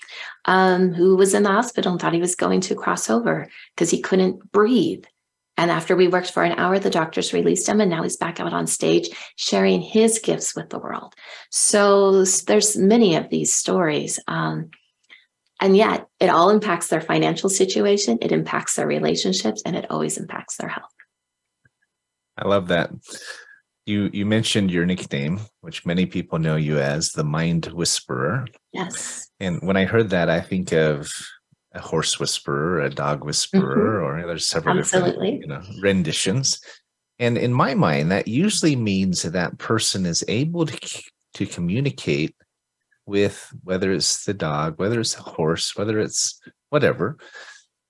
[0.46, 3.90] um, who was in the hospital and thought he was going to cross over because
[3.90, 5.06] he couldn't breathe.
[5.58, 8.40] And after we worked for an hour, the doctors released him, and now he's back
[8.40, 11.16] out on stage sharing his gifts with the world.
[11.50, 14.20] So there's many of these stories.
[14.28, 14.70] Um,
[15.60, 20.18] and yet, it all impacts their financial situation, it impacts their relationships, and it always
[20.18, 20.94] impacts their health.
[22.38, 22.92] I love that.
[23.88, 28.46] You you mentioned your nickname, which many people know you as the Mind Whisperer.
[28.74, 29.32] Yes.
[29.40, 31.10] And when I heard that, I think of
[31.78, 34.24] a horse whisperer, a dog whisperer, mm-hmm.
[34.24, 35.40] or there's several Absolutely.
[35.40, 36.60] different you know renditions.
[37.20, 41.04] And in my mind, that usually means that that person is able to
[41.36, 42.36] to communicate
[43.06, 47.18] with whether it's the dog, whether it's a horse, whether it's whatever,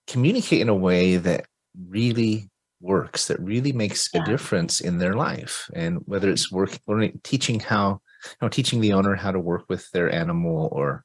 [0.05, 1.45] communicate in a way that
[1.89, 5.69] really works, that really makes a difference in their life.
[5.73, 9.65] And whether it's work, learning, teaching how, you know, teaching the owner how to work
[9.67, 11.03] with their animal or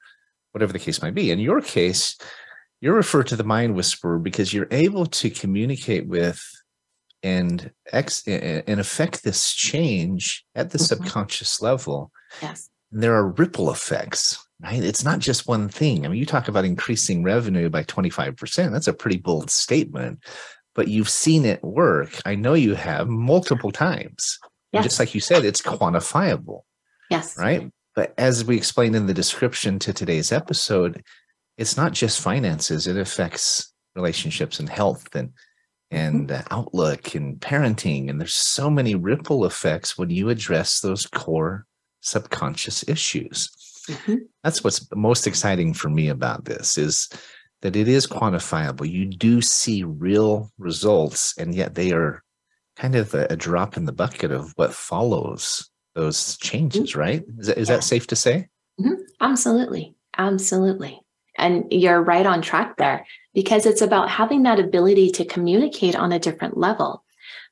[0.52, 1.30] whatever the case might be.
[1.30, 2.16] In your case,
[2.82, 6.42] you're referred to the mind whisperer because you're able to communicate with
[7.22, 10.86] and ex and affect this change at the Mhm.
[10.88, 12.10] subconscious level
[12.42, 12.68] Yes.
[12.90, 14.82] there are ripple effects, right?
[14.82, 16.04] It's not just one thing.
[16.04, 18.72] I mean, you talk about increasing revenue by 25%.
[18.72, 20.18] That's a pretty bold statement,
[20.74, 22.10] but you've seen it work.
[22.26, 24.38] I know you have multiple times.
[24.72, 24.84] Yes.
[24.84, 26.62] Just like you said, it's quantifiable,
[27.10, 27.38] Yes.
[27.38, 27.70] right?
[27.94, 31.02] But as we explained in the description to today's episode,
[31.62, 35.30] it's not just finances, it affects relationships and health and
[35.92, 41.06] and uh, outlook and parenting and there's so many ripple effects when you address those
[41.06, 41.66] core
[42.00, 43.50] subconscious issues
[43.88, 44.20] Mhm.
[44.42, 47.10] that's what's most exciting for me about this is
[47.60, 52.22] that it is quantifiable you do see real results and yet they are
[52.76, 57.46] kind of a, a drop in the bucket of what follows those changes right is
[57.48, 57.76] that, is Yeah.
[57.76, 58.48] that safe to say
[59.20, 59.94] Absolutely.
[60.16, 61.01] Absolutely.
[61.36, 66.12] And you're right on track there because it's about having that ability to communicate on
[66.12, 67.04] a different level.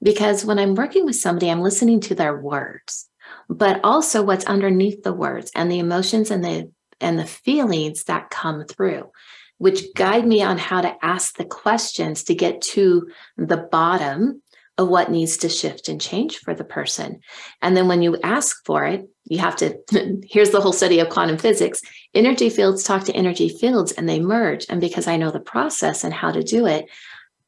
[0.02, 3.09] Because when I'm working with somebody, I'm listening to their words,
[3.48, 8.28] but also what's underneath the words and the emotions and the and the feelings that
[8.28, 9.11] come through,
[9.59, 14.42] which guide me on how to ask the questions to get to the bottom
[14.76, 17.20] of what needs to shift and change for the person.
[17.61, 19.78] And then when you ask for it, you have to,
[20.28, 21.81] here's the whole study of quantum physics
[22.12, 24.66] energy fields talk to energy fields and they merge.
[24.68, 26.87] And because I know the process and how to do it,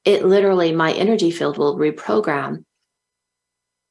[0.05, 2.64] it literally, my energy field will reprogram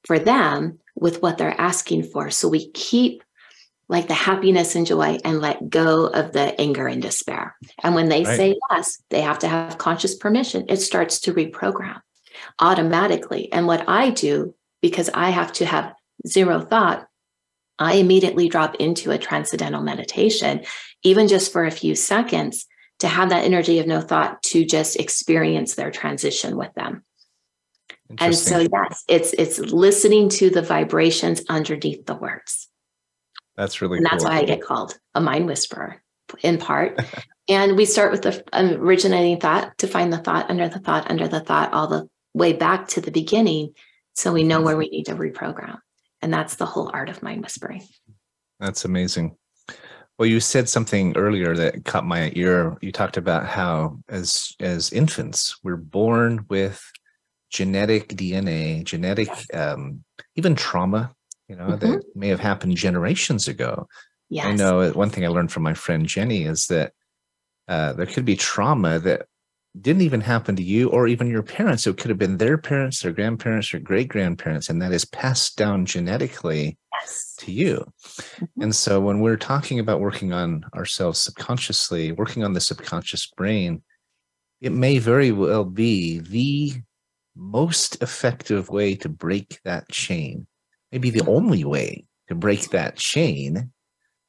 [0.06, 2.30] for them with what they're asking for.
[2.32, 3.24] So we keep
[3.90, 7.58] like the happiness and joy and let go of the anger and despair.
[7.84, 8.38] And when they right.
[8.38, 10.66] say yes, they have to have conscious permission.
[10.70, 12.00] It starts to reprogram
[12.60, 13.52] automatically.
[13.52, 15.94] And what I do, because I have to have
[16.26, 17.06] zero thought,
[17.82, 20.64] I immediately drop into a transcendental meditation,
[21.04, 22.68] even just for a few seconds,
[23.00, 27.04] to have that energy of no thought to just experience their transition with them.
[28.20, 32.68] And so yes, it's it's listening to the vibrations underneath the words.
[33.56, 34.32] That's really and that's cool.
[34.32, 36.02] why I get called a mind whisperer
[36.44, 37.00] in part.
[37.50, 41.10] and we start with the um, originating thought to find the thought under the thought
[41.10, 43.74] under the thought all the way back to the beginning
[44.14, 45.80] so we know where we need to reprogram.
[46.22, 47.84] And that's the whole art of mind whispering.
[48.60, 49.36] That's amazing.
[50.20, 52.78] Well, you said something earlier that caught my ear.
[52.82, 56.84] You talked about how as as infants, we're born with
[57.50, 60.04] genetic DNA, genetic um,
[60.36, 61.16] even trauma
[61.52, 61.92] you know, mm-hmm.
[61.92, 63.86] that may have happened generations ago.
[64.30, 64.46] Yes.
[64.46, 66.94] I know one thing I learned from my friend Jenny is that
[67.68, 69.28] uh, there could be trauma that
[69.80, 71.88] didn't even happen to you or even your parents.
[71.88, 75.58] It could have been their parents, their grandparents, or great grandparents, and that is passed
[75.58, 77.36] down genetically yes.
[77.40, 77.86] to you.
[78.04, 78.64] Mm-hmm.
[78.64, 83.82] And so when we're talking about working on ourselves subconsciously, working on the subconscious brain,
[84.60, 86.74] it may very well be the
[87.36, 90.48] most effective way to break that chain
[90.92, 93.72] maybe the only way to break that chain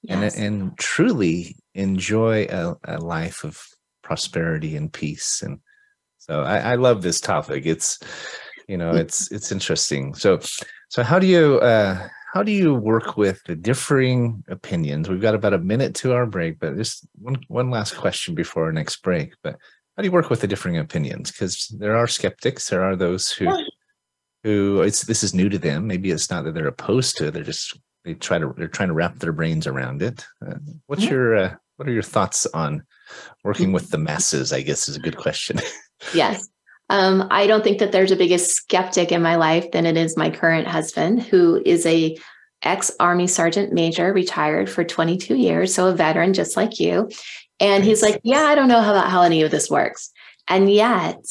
[0.03, 0.37] yes.
[0.37, 3.61] and and truly enjoy a, a, life of
[4.03, 5.43] prosperity and peace.
[5.43, 5.61] And
[6.19, 7.67] so I, I, love this topic.
[7.67, 7.99] It's
[8.69, 10.15] you know it's it's interesting.
[10.15, 10.41] So
[10.89, 15.09] so how do you uh how do you work with the differing opinions?
[15.09, 18.65] We've got about a minute to our break but just one one last question before
[18.65, 19.35] our next break.
[19.43, 19.57] But
[19.97, 21.31] how do you work with the differing opinions?
[21.31, 22.69] Because there are skeptics.
[22.69, 23.53] There are those who
[24.43, 25.87] who it's this is new to them.
[25.87, 28.89] Maybe it's not that they're opposed to it; they're just they try to they're trying
[28.89, 30.25] to wrap their brains around it.
[30.45, 30.55] Uh,
[30.87, 31.13] what's mm-hmm.
[31.13, 32.85] your uh, what are your thoughts on
[33.45, 34.53] working with the masses?
[34.53, 35.61] I guess is a good question.
[36.15, 36.49] yes.
[36.91, 40.17] Um, I don't think that there's a biggest skeptic in my life than it is
[40.17, 42.17] my current husband, who is a
[42.63, 47.11] ex Army Sergeant Major, retired for 22 years, so a veteran just like you.
[47.61, 50.11] And he's like, "Yeah, I don't know about how any of this works,"
[50.49, 51.25] and yet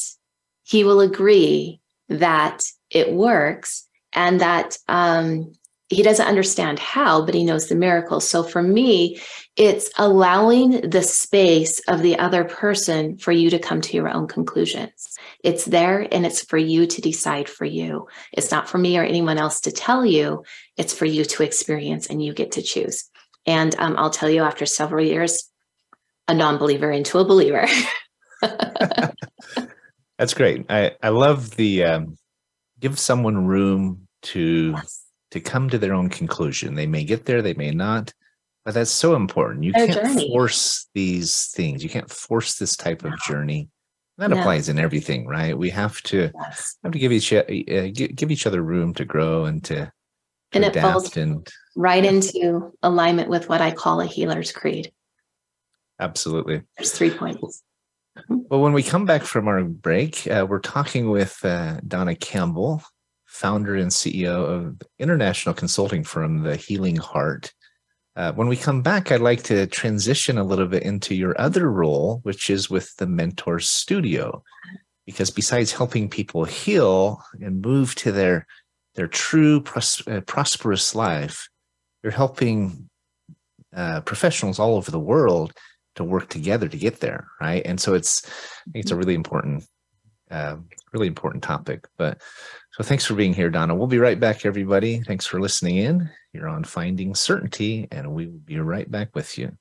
[0.64, 1.80] he will agree
[2.10, 5.54] that it works and that um,
[5.92, 8.28] he doesn't understand how, but he knows the miracles.
[8.28, 9.20] So for me,
[9.58, 14.28] it's allowing the space of the other person for you to come to your own
[14.28, 15.18] conclusions.
[15.44, 18.08] It's there and it's for you to decide for you.
[18.32, 20.46] It's not for me or anyone else to tell you,
[20.78, 23.10] it's for you to experience and you get to choose.
[23.46, 25.50] And um, I'll tell you, after several years,
[26.28, 27.68] a non believer into a believer.
[30.18, 30.68] That's great.
[30.70, 32.18] I, I love the um,
[32.80, 35.02] give someone room to yes.
[35.32, 36.76] To come to their own conclusion.
[36.76, 38.14] They may get there, they may not,
[38.66, 39.64] but that's so important.
[39.64, 40.30] You can't journey.
[40.30, 41.84] force these things.
[41.84, 43.70] You can't force this type of journey.
[44.18, 45.58] That applies in everything, right?
[45.58, 46.78] We have to yes.
[46.84, 49.92] have to give each uh, give each other room to grow and to, to
[50.52, 54.92] and it falls and right into alignment with what I call a healer's creed.
[56.00, 56.62] Absolutely.
[56.78, 57.64] There's three points.
[58.28, 62.84] Well, when we come back from our break, uh, we're talking with uh, Dawna Campbell,
[63.32, 67.54] founder and CEO of the international consulting firm, The Healing Heart.
[68.18, 71.72] Uh, when we come back, I'd like to transition a little bit into your other
[71.72, 74.44] role, which is with the Mentor Studio,
[75.06, 78.46] because besides helping people heal and move to their
[78.96, 81.48] their true pros- uh, prosperous life,
[82.04, 82.90] you're helping
[83.74, 85.54] uh, professionals all over the world
[85.96, 87.62] to work together to get there right?
[87.66, 88.30] And so it's
[88.74, 89.64] it's a really important
[90.32, 90.58] uh,
[90.94, 92.22] really important topic but
[92.72, 96.10] so thanks for being here dawna we'll be right back everybody thanks for listening in
[96.34, 99.52] you're on finding certainty and we will be right back with you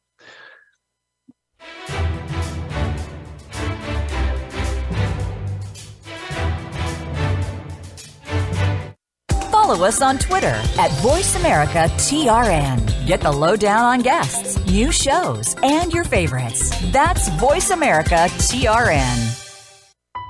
[9.70, 13.06] follow us on Twitter at VoiceAmericaTRN.
[13.06, 16.70] Get the lowdown on guests, new shows, and your favorites.
[16.90, 19.29] That's VoiceAmericaTRN.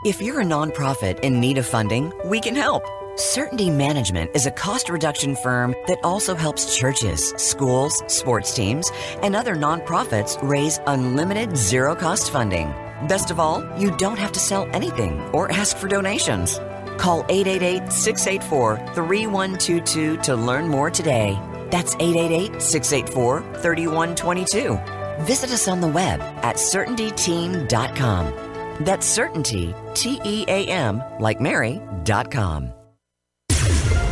[0.02, 2.84] If you're a nonprofit in need of funding, we can help.
[3.16, 8.90] Certainty Management is a cost reduction firm that also helps churches, schools, sports teams,
[9.22, 12.68] and other nonprofits raise unlimited zero cost funding.
[13.08, 16.58] Best of all, you don't have to sell anything or ask for donations.
[16.96, 21.38] Call 888 684 3122 to learn more today.
[21.70, 24.80] That's 888 684 3122.
[25.24, 28.49] Visit us on the web at CertaintyTeam.com.
[28.80, 32.72] That's Certainty, T E A M, like Mary.com.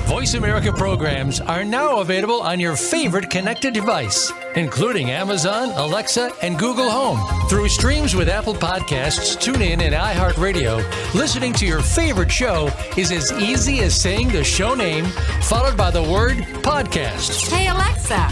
[0.08, 6.58] Voice America programs are now available on your favorite connected device, including Amazon, Alexa, and
[6.58, 7.20] Google Home.
[7.50, 10.82] Through streams with Apple Podcasts, TuneIn, and iHeartRadio,
[11.14, 15.04] listening to your favorite show is as easy as saying the show name
[15.42, 17.50] followed by the word podcast.
[17.50, 18.28] Hey, Alexa,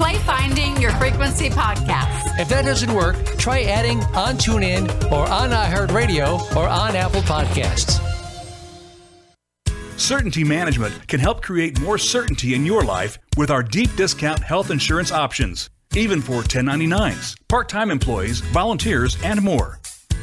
[0.00, 2.40] play Finding Your Frequency podcast.
[2.40, 8.00] If that doesn't work, try adding on TuneIn or on iHeartRadio or on Apple Podcasts.
[9.98, 14.70] Certainty Management can help create more certainty in your life with our deep discount health
[14.70, 19.80] insurance options, even for 1099s, part time employees, volunteers, and more.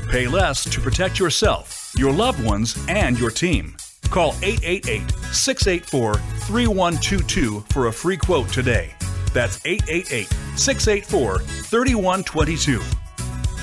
[0.10, 3.78] Pay less to protect yourself, your loved ones, and your team.
[4.10, 8.96] Call 888 684 3122 for a free quote today.
[9.34, 12.80] That's 888 684 3122.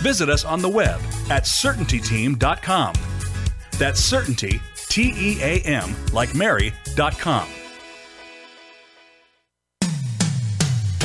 [0.02, 1.00] Visit us on the web
[1.30, 2.94] at CertaintyTeam.com.
[3.78, 7.48] That's Certainty, T E A M, like Mary.com.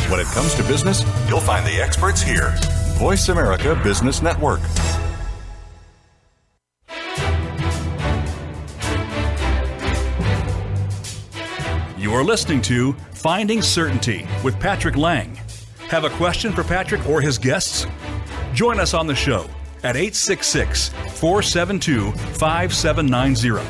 [0.10, 2.54] When it comes to business, you'll find the experts here.
[2.98, 4.60] Voice America Business Network.
[12.10, 15.40] You're listening to Finding Certainty with Patrick Lang.
[15.90, 17.86] Have a question for Patrick or his guests?
[18.52, 19.44] Join us on the show
[19.84, 23.64] at 866 472 5790.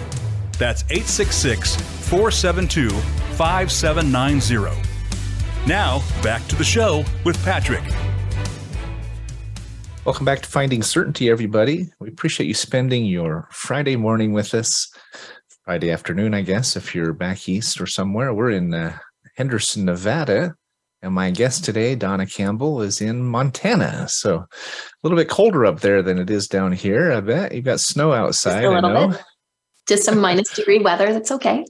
[0.57, 1.75] That's 866
[2.07, 2.89] 472
[3.35, 4.89] 5790.
[5.67, 7.83] Now, back to the show with Patrick.
[10.05, 11.89] Welcome back to Finding Certainty, everybody.
[11.99, 14.87] We appreciate you spending your Friday morning with us.
[15.69, 18.33] Friday afternoon, I guess, if you're back east or somewhere.
[18.33, 18.97] We're in uh,
[19.35, 20.55] Henderson, Nevada.
[21.03, 24.07] And my guest today, Dawna Campbell, is in Montana.
[24.07, 24.47] So a
[25.03, 27.11] little bit colder up there than it is down here.
[27.11, 28.63] I bet you've got snow outside.
[28.63, 29.21] Just a little bit.
[29.87, 31.13] Just some minus degree weather.
[31.13, 31.63] That's okay.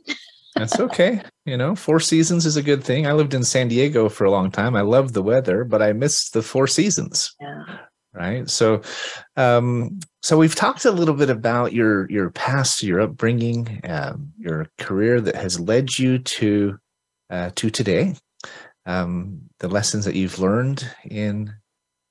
[0.56, 1.22] That's okay.
[1.44, 3.06] You know, four seasons is a good thing.
[3.06, 4.78] I lived in San Diego for a long time.
[4.78, 7.36] I loved the weather, but I missed the four seasons.
[7.42, 7.66] Yeah.
[8.14, 8.50] Right.
[8.50, 8.82] So,
[9.36, 14.68] um, so we've talked a little bit about your your past, your upbringing, um, your
[14.78, 16.78] career that has led you to
[17.30, 18.16] uh, to today.
[18.86, 21.54] Um, the lessons that you've learned in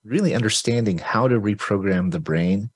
[0.04, 2.70] really understanding how to reprogram the brain.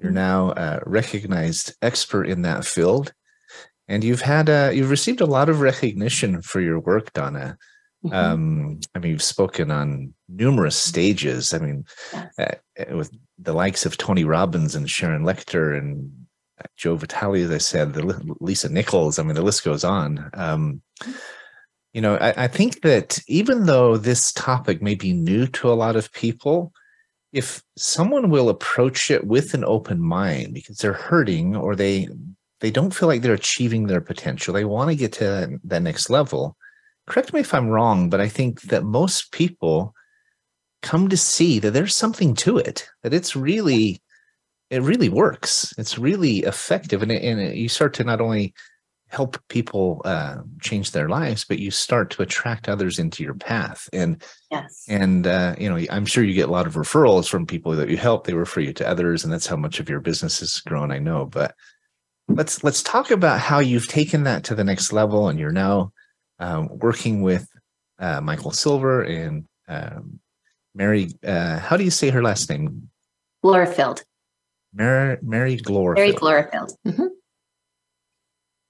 [0.00, 3.12] You're now a recognized expert in that field,
[3.88, 7.56] and you've had a, you've received a lot of recognition for your work, Dawna.
[8.04, 8.12] Mhm.
[8.14, 11.54] Um, I mean, you've spoken on numerous stages.
[11.54, 12.58] I mean, Yes.
[12.80, 16.10] uh, with the likes of Tony Robbins and Sharon Lechter and
[16.60, 18.04] uh, Joe Vitale, as I said, the
[18.40, 19.18] Lisa Nichols.
[19.18, 20.30] I mean, the list goes on.
[20.34, 20.82] Um,
[21.92, 25.74] you know, I, I think that even though this topic may be new to a
[25.74, 26.72] lot of people,
[27.32, 32.08] if someone will approach it with an open mind because they're hurting or they
[32.60, 35.82] they don't feel like they're achieving their potential, they want to get to that, that
[35.82, 36.56] next level.
[37.06, 39.94] Correct me if I'm wrong, but I think that most people
[40.82, 44.00] come to see that there's something to it, that it's really,
[44.70, 45.72] it really works.
[45.78, 47.02] It's really effective.
[47.02, 48.54] And, it, and it- you start to not only
[49.08, 53.88] help people uh, change their lives, but you start to attract others into your path.
[53.92, 54.84] And, Yes.
[54.88, 57.90] and, uh, you know, I'm sure you get a lot of referrals from people that
[57.90, 58.26] you help.
[58.26, 60.90] They refer you to others, and that's how much of your business has grown.
[60.90, 61.54] I know, but
[62.28, 65.92] let's, let's talk about how you've taken that to the next level and you're now
[66.38, 67.46] um, working with
[67.98, 70.20] uh, Michael Silver and um,
[70.74, 71.10] Mary.
[71.24, 72.88] Uh, how do you say her last name?
[73.42, 74.04] Glorfield.
[74.74, 75.96] Mary Mary Glor.
[75.96, 76.72] Very Glorfield.
[76.86, 77.08] Mhm.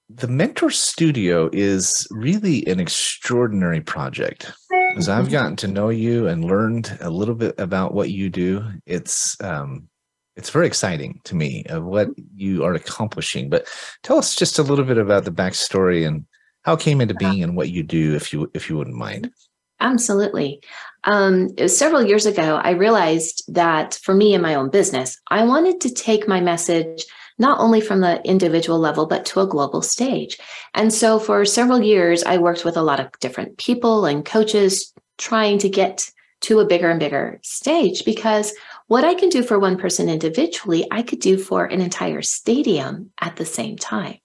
[0.09, 4.51] The Mentor Studio is really an extraordinary project.
[4.95, 8.63] As I've gotten to know you and learned a little bit about what you do,
[8.85, 9.87] it's um,
[10.35, 13.49] it's very exciting to me of what you are accomplishing.
[13.49, 13.67] But
[14.03, 16.25] tell us just a little bit about the backstory and
[16.63, 19.31] how it came into being and what you do, if you if you wouldn't mind.
[19.79, 20.61] Absolutely.
[21.03, 25.19] Um, it was several years ago, I realized that for me in my own business,
[25.29, 27.05] I wanted to take my message
[27.37, 30.37] not only from the individual level, but to a global stage.
[30.73, 34.93] And so for several years, I worked with a lot of different people and coaches
[35.17, 36.09] trying to get
[36.41, 38.53] to a bigger and bigger stage because
[38.87, 43.11] what I can do for one person individually, I could do for an entire stadium
[43.19, 44.17] at the same time.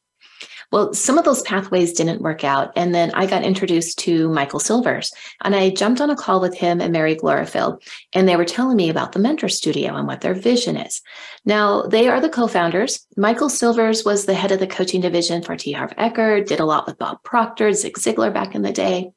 [0.71, 2.73] Well, some of those pathways didn't work out.
[2.77, 5.13] And then I got introduced to Michael Silvers
[5.43, 7.83] and I jumped on a call with him and Mary Glorifield.
[8.13, 11.01] And they were telling me about the Mentor Studio and what their vision is.
[11.47, 13.07] Now, they are the co founders.
[13.17, 15.73] Michael Silvers was the head of the coaching division for T.
[15.73, 19.11] Harv Eker, did a lot with Bob Proctor, Zig Ziglar back in the day.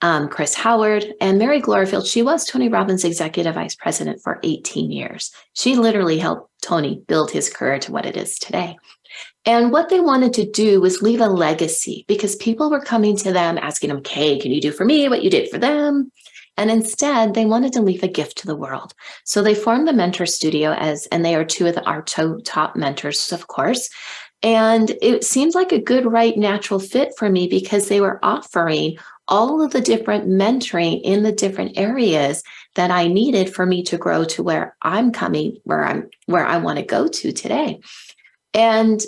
[0.00, 4.90] Um, Chris Howard and Mary Glorifield, she was Tony Robbins' executive vice president for 18
[4.90, 5.30] years.
[5.52, 8.76] She literally helped Tony build his career to what it is today.
[9.46, 13.32] And what they wanted to do was leave a legacy because people were coming to
[13.32, 16.12] them asking them, Kay, can you do for me what you did for them?
[16.56, 18.92] And instead, they wanted to leave a gift to the world.
[19.24, 22.76] So they formed the Mentor Studio as, and they are two of the, our top
[22.76, 23.88] mentors, of course.
[24.42, 28.98] And it seems like a good, right, natural fit for me because they were offering
[29.26, 32.42] all of the different mentoring in the different areas
[32.74, 36.58] that I needed for me to grow to where I'm coming, where I'm, where I
[36.58, 37.80] want to go to today.
[38.52, 39.00] And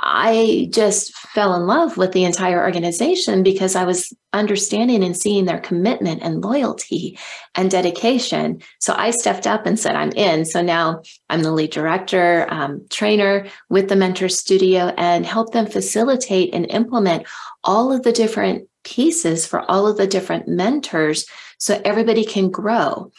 [0.00, 5.44] I just fell in love with the entire organization because I was understanding and seeing
[5.44, 7.18] their commitment and loyalty
[7.54, 8.62] and dedication.
[8.78, 10.44] So I stepped up and said, I'm in.
[10.44, 15.66] So now I'm the lead director, um, trainer with the Mentor Studio and help them
[15.66, 17.26] facilitate and implement
[17.64, 21.26] all of the different pieces for all of the different mentors
[21.58, 23.10] so everybody can grow.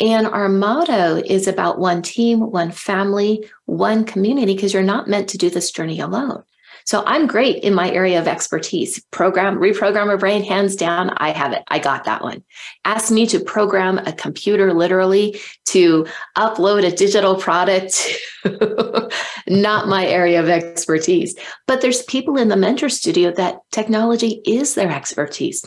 [0.00, 5.28] And our motto is about one team, one family, one community, because you're not meant
[5.30, 6.44] to do this journey alone.
[6.88, 9.04] So I'm great in my area of expertise.
[9.10, 11.62] Program, reprogram a brain, hands down, I have it.
[11.68, 12.42] I got that one.
[12.86, 16.06] Ask me to program a computer literally to
[16.38, 18.08] upload a digital product,
[19.48, 21.34] not my area of expertise.
[21.66, 25.62] But there's people in the mentor studio that technology is their expertise.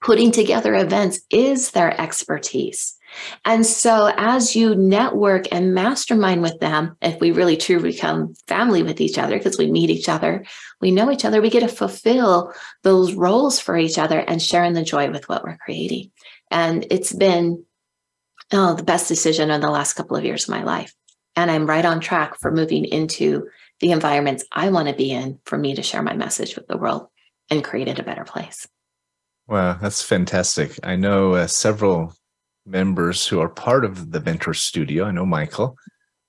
[0.00, 2.96] Putting together events is their expertise.
[3.44, 8.82] And so, as you network and mastermind with them, if we really truly become family
[8.82, 10.44] with each other, because we meet each other,
[10.80, 12.52] we know each other, we get to fulfill
[12.82, 16.10] those roles for each other and sharing the joy with what we're creating.
[16.50, 17.64] And it's been
[18.52, 20.94] oh, the best decision in the last couple of years of my life.
[21.34, 23.48] And I'm right on track for moving into
[23.80, 26.78] the environments I want to be in for me to share my message with the
[26.78, 27.08] world
[27.50, 28.66] and create it a better place.
[29.46, 30.78] Wow, that's fantastic.
[30.82, 32.14] I know uh, several
[32.66, 35.04] members who are part of the Mentor Studio.
[35.04, 35.76] I know Michael.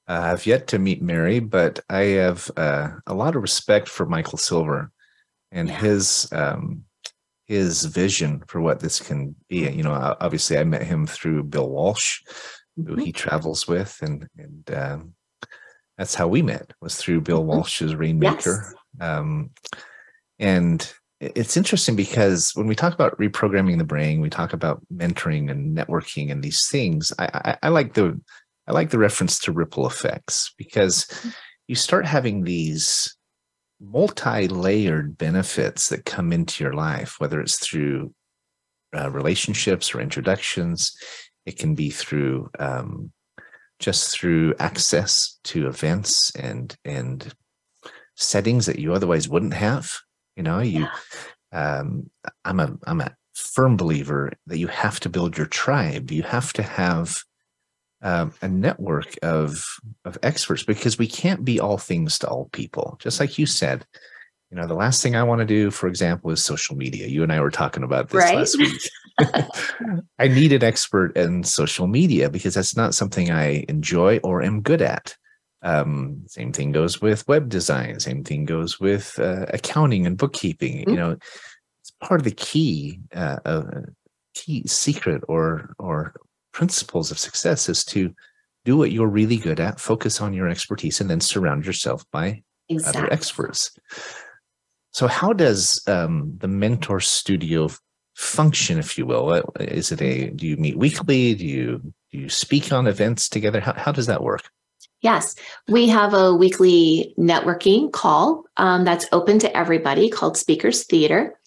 [0.07, 4.05] Uh, I've yet to meet Mary, but I have uh, a lot of respect for
[4.05, 4.91] Michael Silver
[5.51, 5.79] and yeah.
[5.79, 6.83] his um,
[7.45, 9.69] his vision for what this can be.
[9.69, 12.21] You know, obviously, I met him through Bill Walsh,
[12.79, 12.93] mm-hmm.
[12.93, 15.13] who he travels with, and and um,
[15.97, 17.49] that's how we met was through Bill mm-hmm.
[17.49, 18.73] Walsh's Rainmaker.
[18.99, 19.09] Yes.
[19.09, 19.51] Um,
[20.39, 25.49] and it's interesting because when we talk about reprogramming the brain, we talk about mentoring
[25.49, 27.11] and networking and these things.
[27.17, 28.19] I, I, I like the
[28.67, 31.07] I like the reference to ripple effects because
[31.67, 33.15] you start having these
[33.79, 38.13] multi-layered benefits that come into your life, whether it's through
[38.95, 40.95] uh, relationships or introductions.
[41.45, 43.11] It can be through um,
[43.79, 47.33] just through access to events and and
[48.15, 49.91] settings that you otherwise wouldn't have
[50.37, 50.87] you know, you
[51.51, 51.79] yeah.
[51.79, 52.09] um
[52.45, 56.11] I'm a I'm a firm believer that you have to build your tribe.
[56.11, 57.17] You have to have
[58.01, 59.65] um, a network of
[60.05, 62.97] of experts because we can't be all things to all people.
[62.99, 63.85] Just like you said,
[64.51, 67.07] you know, the last thing I want to do, for example, is social media.
[67.07, 68.35] You and I were talking about this right?
[68.35, 68.81] last week.
[70.19, 74.61] I need an expert in social media because that's not something I enjoy or am
[74.61, 75.17] good at.
[75.67, 77.99] Um, same thing goes with web design.
[77.99, 80.77] Same thing goes with uh, accounting and bookkeeping.
[80.79, 80.89] Mm-hmm.
[80.89, 81.17] You know,
[81.81, 83.81] it's part of the key, uh, uh,
[84.33, 86.13] key secret or or
[86.53, 88.13] principles of success is to
[88.63, 92.43] do what you're really good at, focus on your expertise, and then surround yourself by
[92.69, 93.01] exactly.
[93.01, 93.71] other experts.
[94.91, 97.69] So, how does um, the Mentor Studio
[98.15, 99.43] function, if you will?
[99.59, 100.29] Is it a?
[100.29, 101.35] Do you meet weekly?
[101.35, 103.59] Do you do you speak on events together?
[103.59, 104.49] How how does that work?
[105.01, 105.35] Yes,
[105.67, 111.39] we have a weekly networking call um, that's open to everybody called Speakers Theater.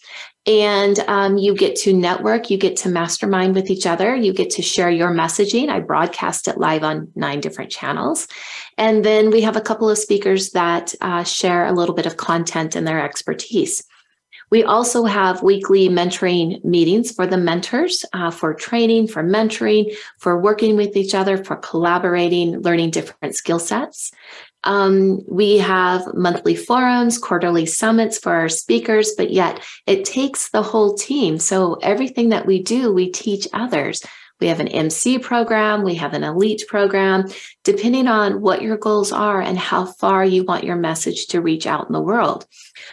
[0.47, 4.51] And um, you get to network, you get to mastermind with each other, you get
[4.51, 5.69] to share your messaging.
[5.69, 8.27] I broadcast it live on nine different channels.
[8.79, 12.17] And then we have a couple of speakers that uh, share a little bit of
[12.17, 13.85] content and their expertise.
[14.51, 20.41] We also have weekly mentoring meetings for the mentors, uh, for training, for mentoring, for
[20.41, 24.13] working with each other, for collaborating, learning different skill sets.
[24.65, 30.63] Um, we have monthly forums, quarterly summits for our speakers, but yet it takes the
[30.63, 31.39] whole team.
[31.39, 34.03] So everything that we do, we teach others.
[34.41, 37.29] We have an MC program, we have an elite program,
[37.63, 41.67] depending on what your goals are and how far you want your message to reach
[41.67, 42.47] out in the world.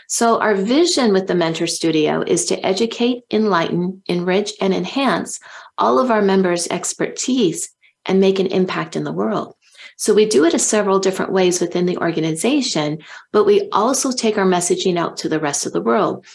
[0.08, 5.40] So, our vision with the Mentor Studio is to educate, enlighten, enrich, and enhance
[5.78, 7.70] all of our members' expertise
[8.06, 9.56] and make an impact in the world.
[9.96, 13.00] So, we do it in several different ways within the organization,
[13.32, 16.26] but we also take our messaging out to the rest of the world.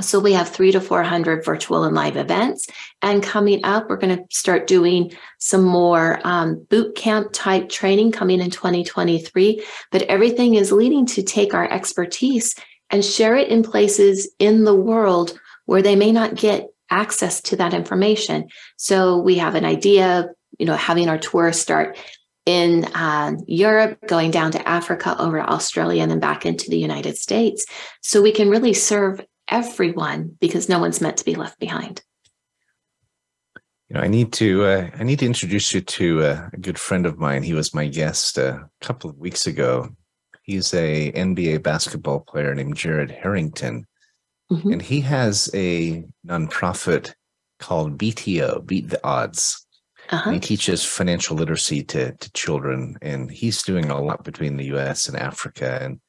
[0.00, 2.66] So we have three to 400 virtual and live events.
[3.02, 8.12] And coming up, we're going to start doing some more um, boot camp type training
[8.12, 9.64] coming in 2023.
[9.90, 12.54] But everything is leading to take our expertise
[12.90, 17.56] and share it in places in the world where they may not get access to
[17.56, 18.48] that information.
[18.76, 21.98] So we have an idea you know, having our tour start
[22.44, 26.78] in uh, Europe, going down to Africa, over to Australia, and then back into the
[26.78, 27.64] United States.
[28.00, 32.02] So we can really serve everyone because no one's meant to be left behind.
[33.88, 36.78] You know, I need to uh, I need to introduce you to uh, a good
[36.78, 37.42] friend of mine.
[37.42, 39.90] He was my guest uh, a couple of weeks ago.
[40.42, 43.86] He's a NBA basketball player named Jared Harrington,
[44.50, 44.72] mm-hmm.
[44.72, 47.12] and he has a nonprofit
[47.60, 49.66] called BTO, Beat the Odds.
[50.10, 50.32] Uh-huh.
[50.32, 55.08] he teaches financial literacy to to children, and he's doing a lot between the U.S.
[55.08, 56.00] and Africa, and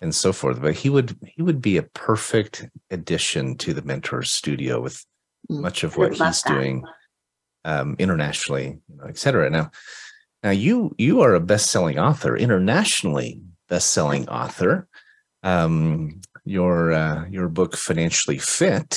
[0.00, 0.60] and so forth.
[0.60, 5.04] But he would he would be a perfect addition to the mentor studio with
[5.50, 6.46] mm, much of what he's that.
[6.46, 6.84] doing
[7.64, 9.50] um, internationally, you know, et cetera.
[9.50, 9.70] Now,
[10.42, 14.88] now you you are a best selling author, internationally best selling author.
[15.42, 18.96] Um, your uh, your book Financially Fit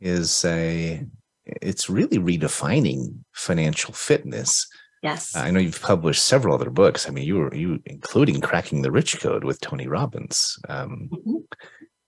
[0.00, 1.04] is a
[1.46, 4.66] it's really redefining financial fitness
[5.02, 5.34] Yes.
[5.34, 7.08] I know you've published several other books.
[7.08, 10.58] I mean, you were you including Cracking the Rich Code with Tony Robbins.
[10.68, 11.36] Um, mm-hmm.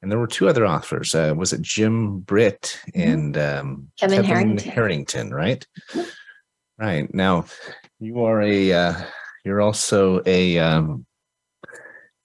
[0.02, 1.14] And there were two other authors.
[1.14, 3.10] Uh, was it Jim Britt mm-hmm.
[3.10, 4.72] and um, Kevin, Kevin Harrington.
[4.72, 5.34] Harrington?
[5.34, 5.66] Right.
[5.92, 6.08] Mm-hmm.
[6.78, 7.44] Right now,
[8.00, 8.94] you are a uh,
[9.44, 11.06] you're also a um,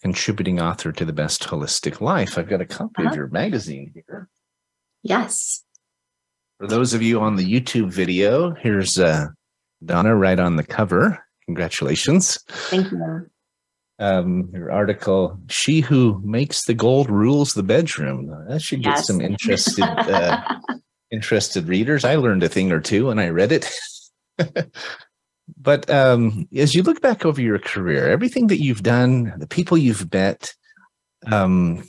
[0.01, 2.37] contributing author to the Best Holistic Life.
[2.37, 3.09] I've got a copy uh-huh.
[3.09, 4.27] of your magazine here.
[5.03, 5.63] Yes.
[6.57, 9.27] For those of you on the YouTube video, here's uh,
[9.83, 11.23] Dawna, right on the cover.
[11.45, 12.37] Congratulations.
[12.47, 13.29] Thank you.
[13.99, 18.27] Um, your article, She Who Makes the Gold Rules the Bedroom.
[18.47, 19.07] That should get yes.
[19.07, 20.41] some interested uh,
[21.11, 22.05] interested readers.
[22.05, 23.71] I learned a thing or two when I read it.
[25.57, 29.77] but um, as you look back over your career, everything that you've done, the people
[29.77, 30.53] you've met,
[31.31, 31.83] um,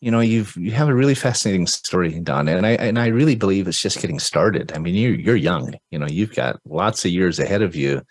[0.00, 3.34] you know you've you have a really fascinating story dawna and i and i really
[3.34, 4.72] believe it's just getting started.
[4.72, 8.02] I mean you're you're young you know you've got lots of years ahead of you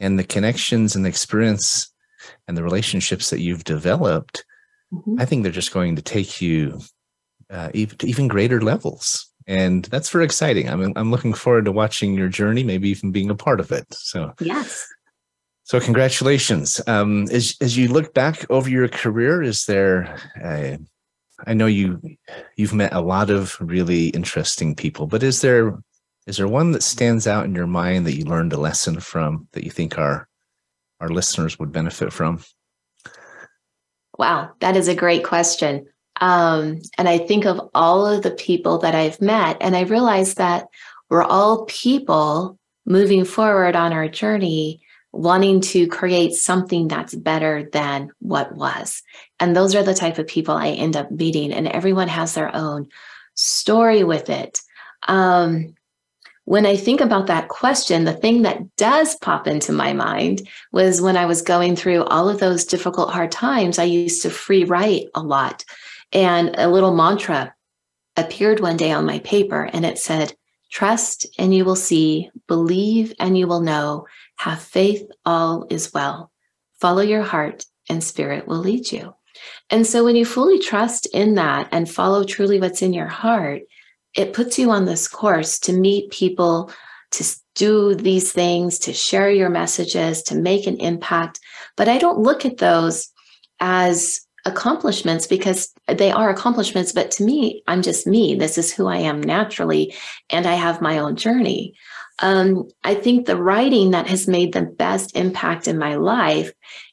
[0.00, 1.92] and the connections and the experience
[2.48, 4.44] and the relationships that you've developed
[4.92, 5.20] mm-hmm.
[5.20, 6.80] i think they're just going to take you
[7.50, 10.70] uh, even to even greater levels and that's very exciting.
[10.70, 13.86] I'm i'm looking forward to watching your journey maybe even being a part of it
[13.92, 14.32] so.
[14.40, 14.86] Yes
[15.64, 16.80] so congratulations.
[16.86, 20.18] Um, as as you look back over your career, is there?
[20.42, 20.76] Uh,
[21.46, 22.00] I know you
[22.56, 25.78] you've met a lot of really interesting people, but is there
[26.26, 29.48] is there one that stands out in your mind that you learned a lesson from
[29.52, 30.28] that you think our
[31.00, 32.44] our listeners would benefit from?
[34.18, 35.86] Wow, that is a great question.
[36.20, 40.34] Um, and I think of all of the people that I've met, and I realize
[40.34, 40.66] that
[41.08, 44.83] we're all people moving forward on our journey
[45.14, 49.02] wanting to create something that's better than what was.
[49.40, 52.54] And those are the type of people I end up meeting, and everyone has their
[52.54, 52.88] own
[53.34, 54.60] story with it.
[55.06, 55.74] Um,
[56.46, 61.00] when I think about that question, the thing that does pop into my mind was
[61.00, 64.64] when I was going through all of those difficult, hard times, I used to free
[64.64, 65.64] write a lot.
[66.12, 67.54] And a little mantra
[68.16, 70.34] appeared one day on my paper, and it said,
[70.70, 74.06] Trust and you will see, believe and you will know,
[74.36, 76.30] have faith, all is well.
[76.80, 79.14] Follow your heart, and spirit will lead you.
[79.70, 83.62] And so, when you fully trust in that and follow truly what's in your heart,
[84.14, 86.72] it puts you on this course to meet people,
[87.12, 87.24] to
[87.54, 91.40] do these things, to share your messages, to make an impact.
[91.76, 93.10] But I don't look at those
[93.60, 96.92] as accomplishments because they are accomplishments.
[96.92, 98.34] But to me, I'm just me.
[98.34, 99.94] This is who I am naturally,
[100.30, 101.74] and I have my own journey.
[102.20, 106.52] Um, I think the writing that has made the best impact in my life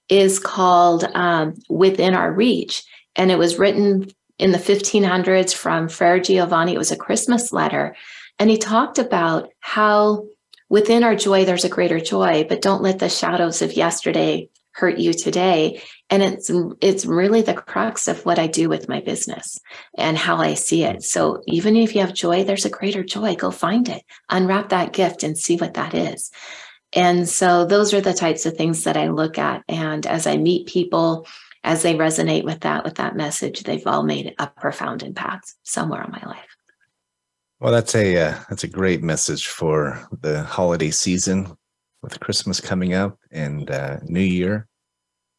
[0.10, 2.84] is called um, Within Our Reach.
[3.16, 4.10] And it was written
[4.40, 6.74] in the 1500s from Fra Giovanni.
[6.74, 7.96] It was a Christmas letter.
[8.40, 10.26] And he talked about how
[10.70, 14.98] within our joy, there's a greater joy, but don't let the shadows of yesterday hurt
[14.98, 16.52] you today and it's
[16.82, 19.60] it's really the crux of what I do with my business
[19.98, 21.04] and how I see it.
[21.04, 23.36] So even if you have joy, there's a greater joy.
[23.36, 26.30] Go find it, unwrap that gift, and see what that is.
[26.94, 29.64] And so those are the types of things that I look at.
[29.70, 31.26] And as I meet people,
[31.64, 36.04] as they resonate with that with that message, they've all made a profound impact somewhere
[36.04, 36.58] in my life.
[37.62, 41.56] Well, that's a uh, that's a great message for the holiday season
[42.02, 44.68] with Christmas coming up and uh, New Year.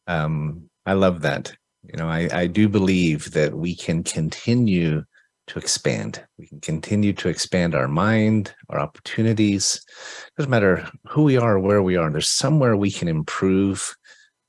[0.07, 1.53] Um, I love that.
[1.83, 5.03] You know, I, I do believe that we can continue
[5.47, 6.23] to expand.
[6.37, 9.83] We can continue to expand our mind, our opportunities.
[10.37, 13.95] Doesn't matter who we are or where we are, there's somewhere we can improve.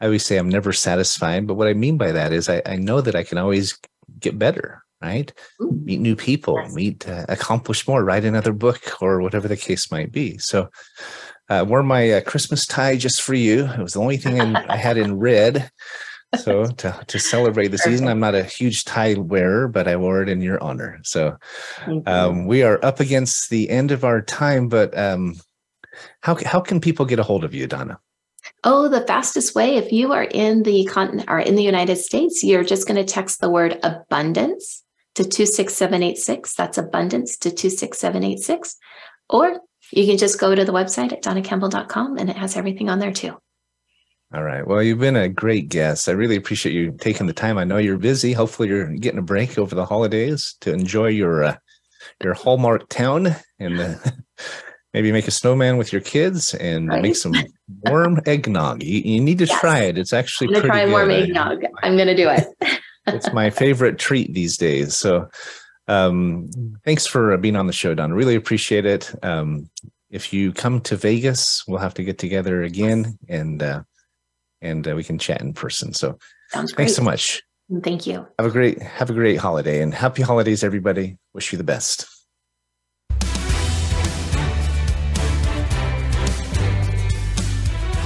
[0.00, 2.76] I always say I'm never satisfied, but what I mean by that is I, I
[2.76, 3.78] know that I can always
[4.20, 5.32] get better, right?
[5.60, 5.80] Ooh.
[5.84, 10.12] Meet new people, meet, uh, accomplish more, write another book, or whatever the case might
[10.12, 10.38] be.
[10.38, 10.68] So,
[11.48, 13.66] uh, wore my uh, Christmas tie just for you.
[13.66, 15.70] It was the only thing in, I had in red
[16.38, 20.22] so to, to celebrate the season i'm not a huge tie wearer but i wore
[20.22, 21.36] it in your honor so
[22.06, 25.36] um, we are up against the end of our time but um,
[26.22, 27.98] how, how can people get a hold of you dawna
[28.62, 32.44] Oh, the fastest way, if you are in the continent or in the United States,
[32.44, 34.82] you're just going to text the word abundance
[35.14, 36.54] to 26786.
[36.54, 38.76] That's abundance to 26786.
[39.30, 39.60] Or
[39.92, 43.12] you can just go to the website at dawnacampbell.com and it has everything on there
[43.12, 43.36] too.
[44.34, 44.66] All right.
[44.66, 46.08] Well, you've been a great guest.
[46.08, 47.56] I really appreciate you taking the time.
[47.56, 48.32] I know you're busy.
[48.32, 51.56] Hopefully, you're getting a break over the holidays to enjoy your uh,
[52.22, 53.94] your Hallmark town and uh,
[54.94, 57.02] maybe make a snowman with your kids and right.
[57.02, 57.34] make some
[57.86, 58.82] warm eggnog.
[58.82, 59.60] You, you need to yes.
[59.60, 59.98] try it.
[59.98, 61.64] It's actually I'm gonna try warm eggnog.
[61.82, 62.46] I'm going to do it.
[63.06, 64.96] it's my favorite treat these days.
[64.96, 65.28] So,
[65.88, 66.50] um,
[66.84, 68.12] thanks for being on the show, Don.
[68.12, 69.14] Really appreciate it.
[69.22, 69.70] Um,
[70.10, 73.62] if you come to Vegas, we'll have to get together again and.
[73.62, 73.82] Uh,
[74.64, 75.92] and uh, we can chat in person.
[75.92, 76.18] So
[76.48, 76.86] Sounds great.
[76.86, 77.42] thanks so much.
[77.82, 78.26] Thank you.
[78.38, 81.18] Have a great have a great holiday and happy holidays, everybody.
[81.32, 82.06] Wish you the best.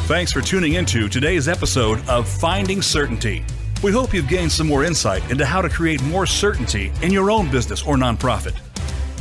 [0.07, 3.45] Thanks for tuning into today's episode of Finding Certainty.
[3.81, 7.31] We hope you've gained some more insight into how to create more certainty in your
[7.31, 8.57] own business or nonprofit.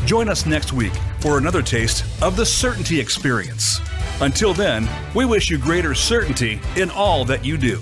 [0.03, 3.79] Join us next week for another taste of the Certainty Experience.
[4.19, 7.79] Until then, we wish you greater certainty in all that you do.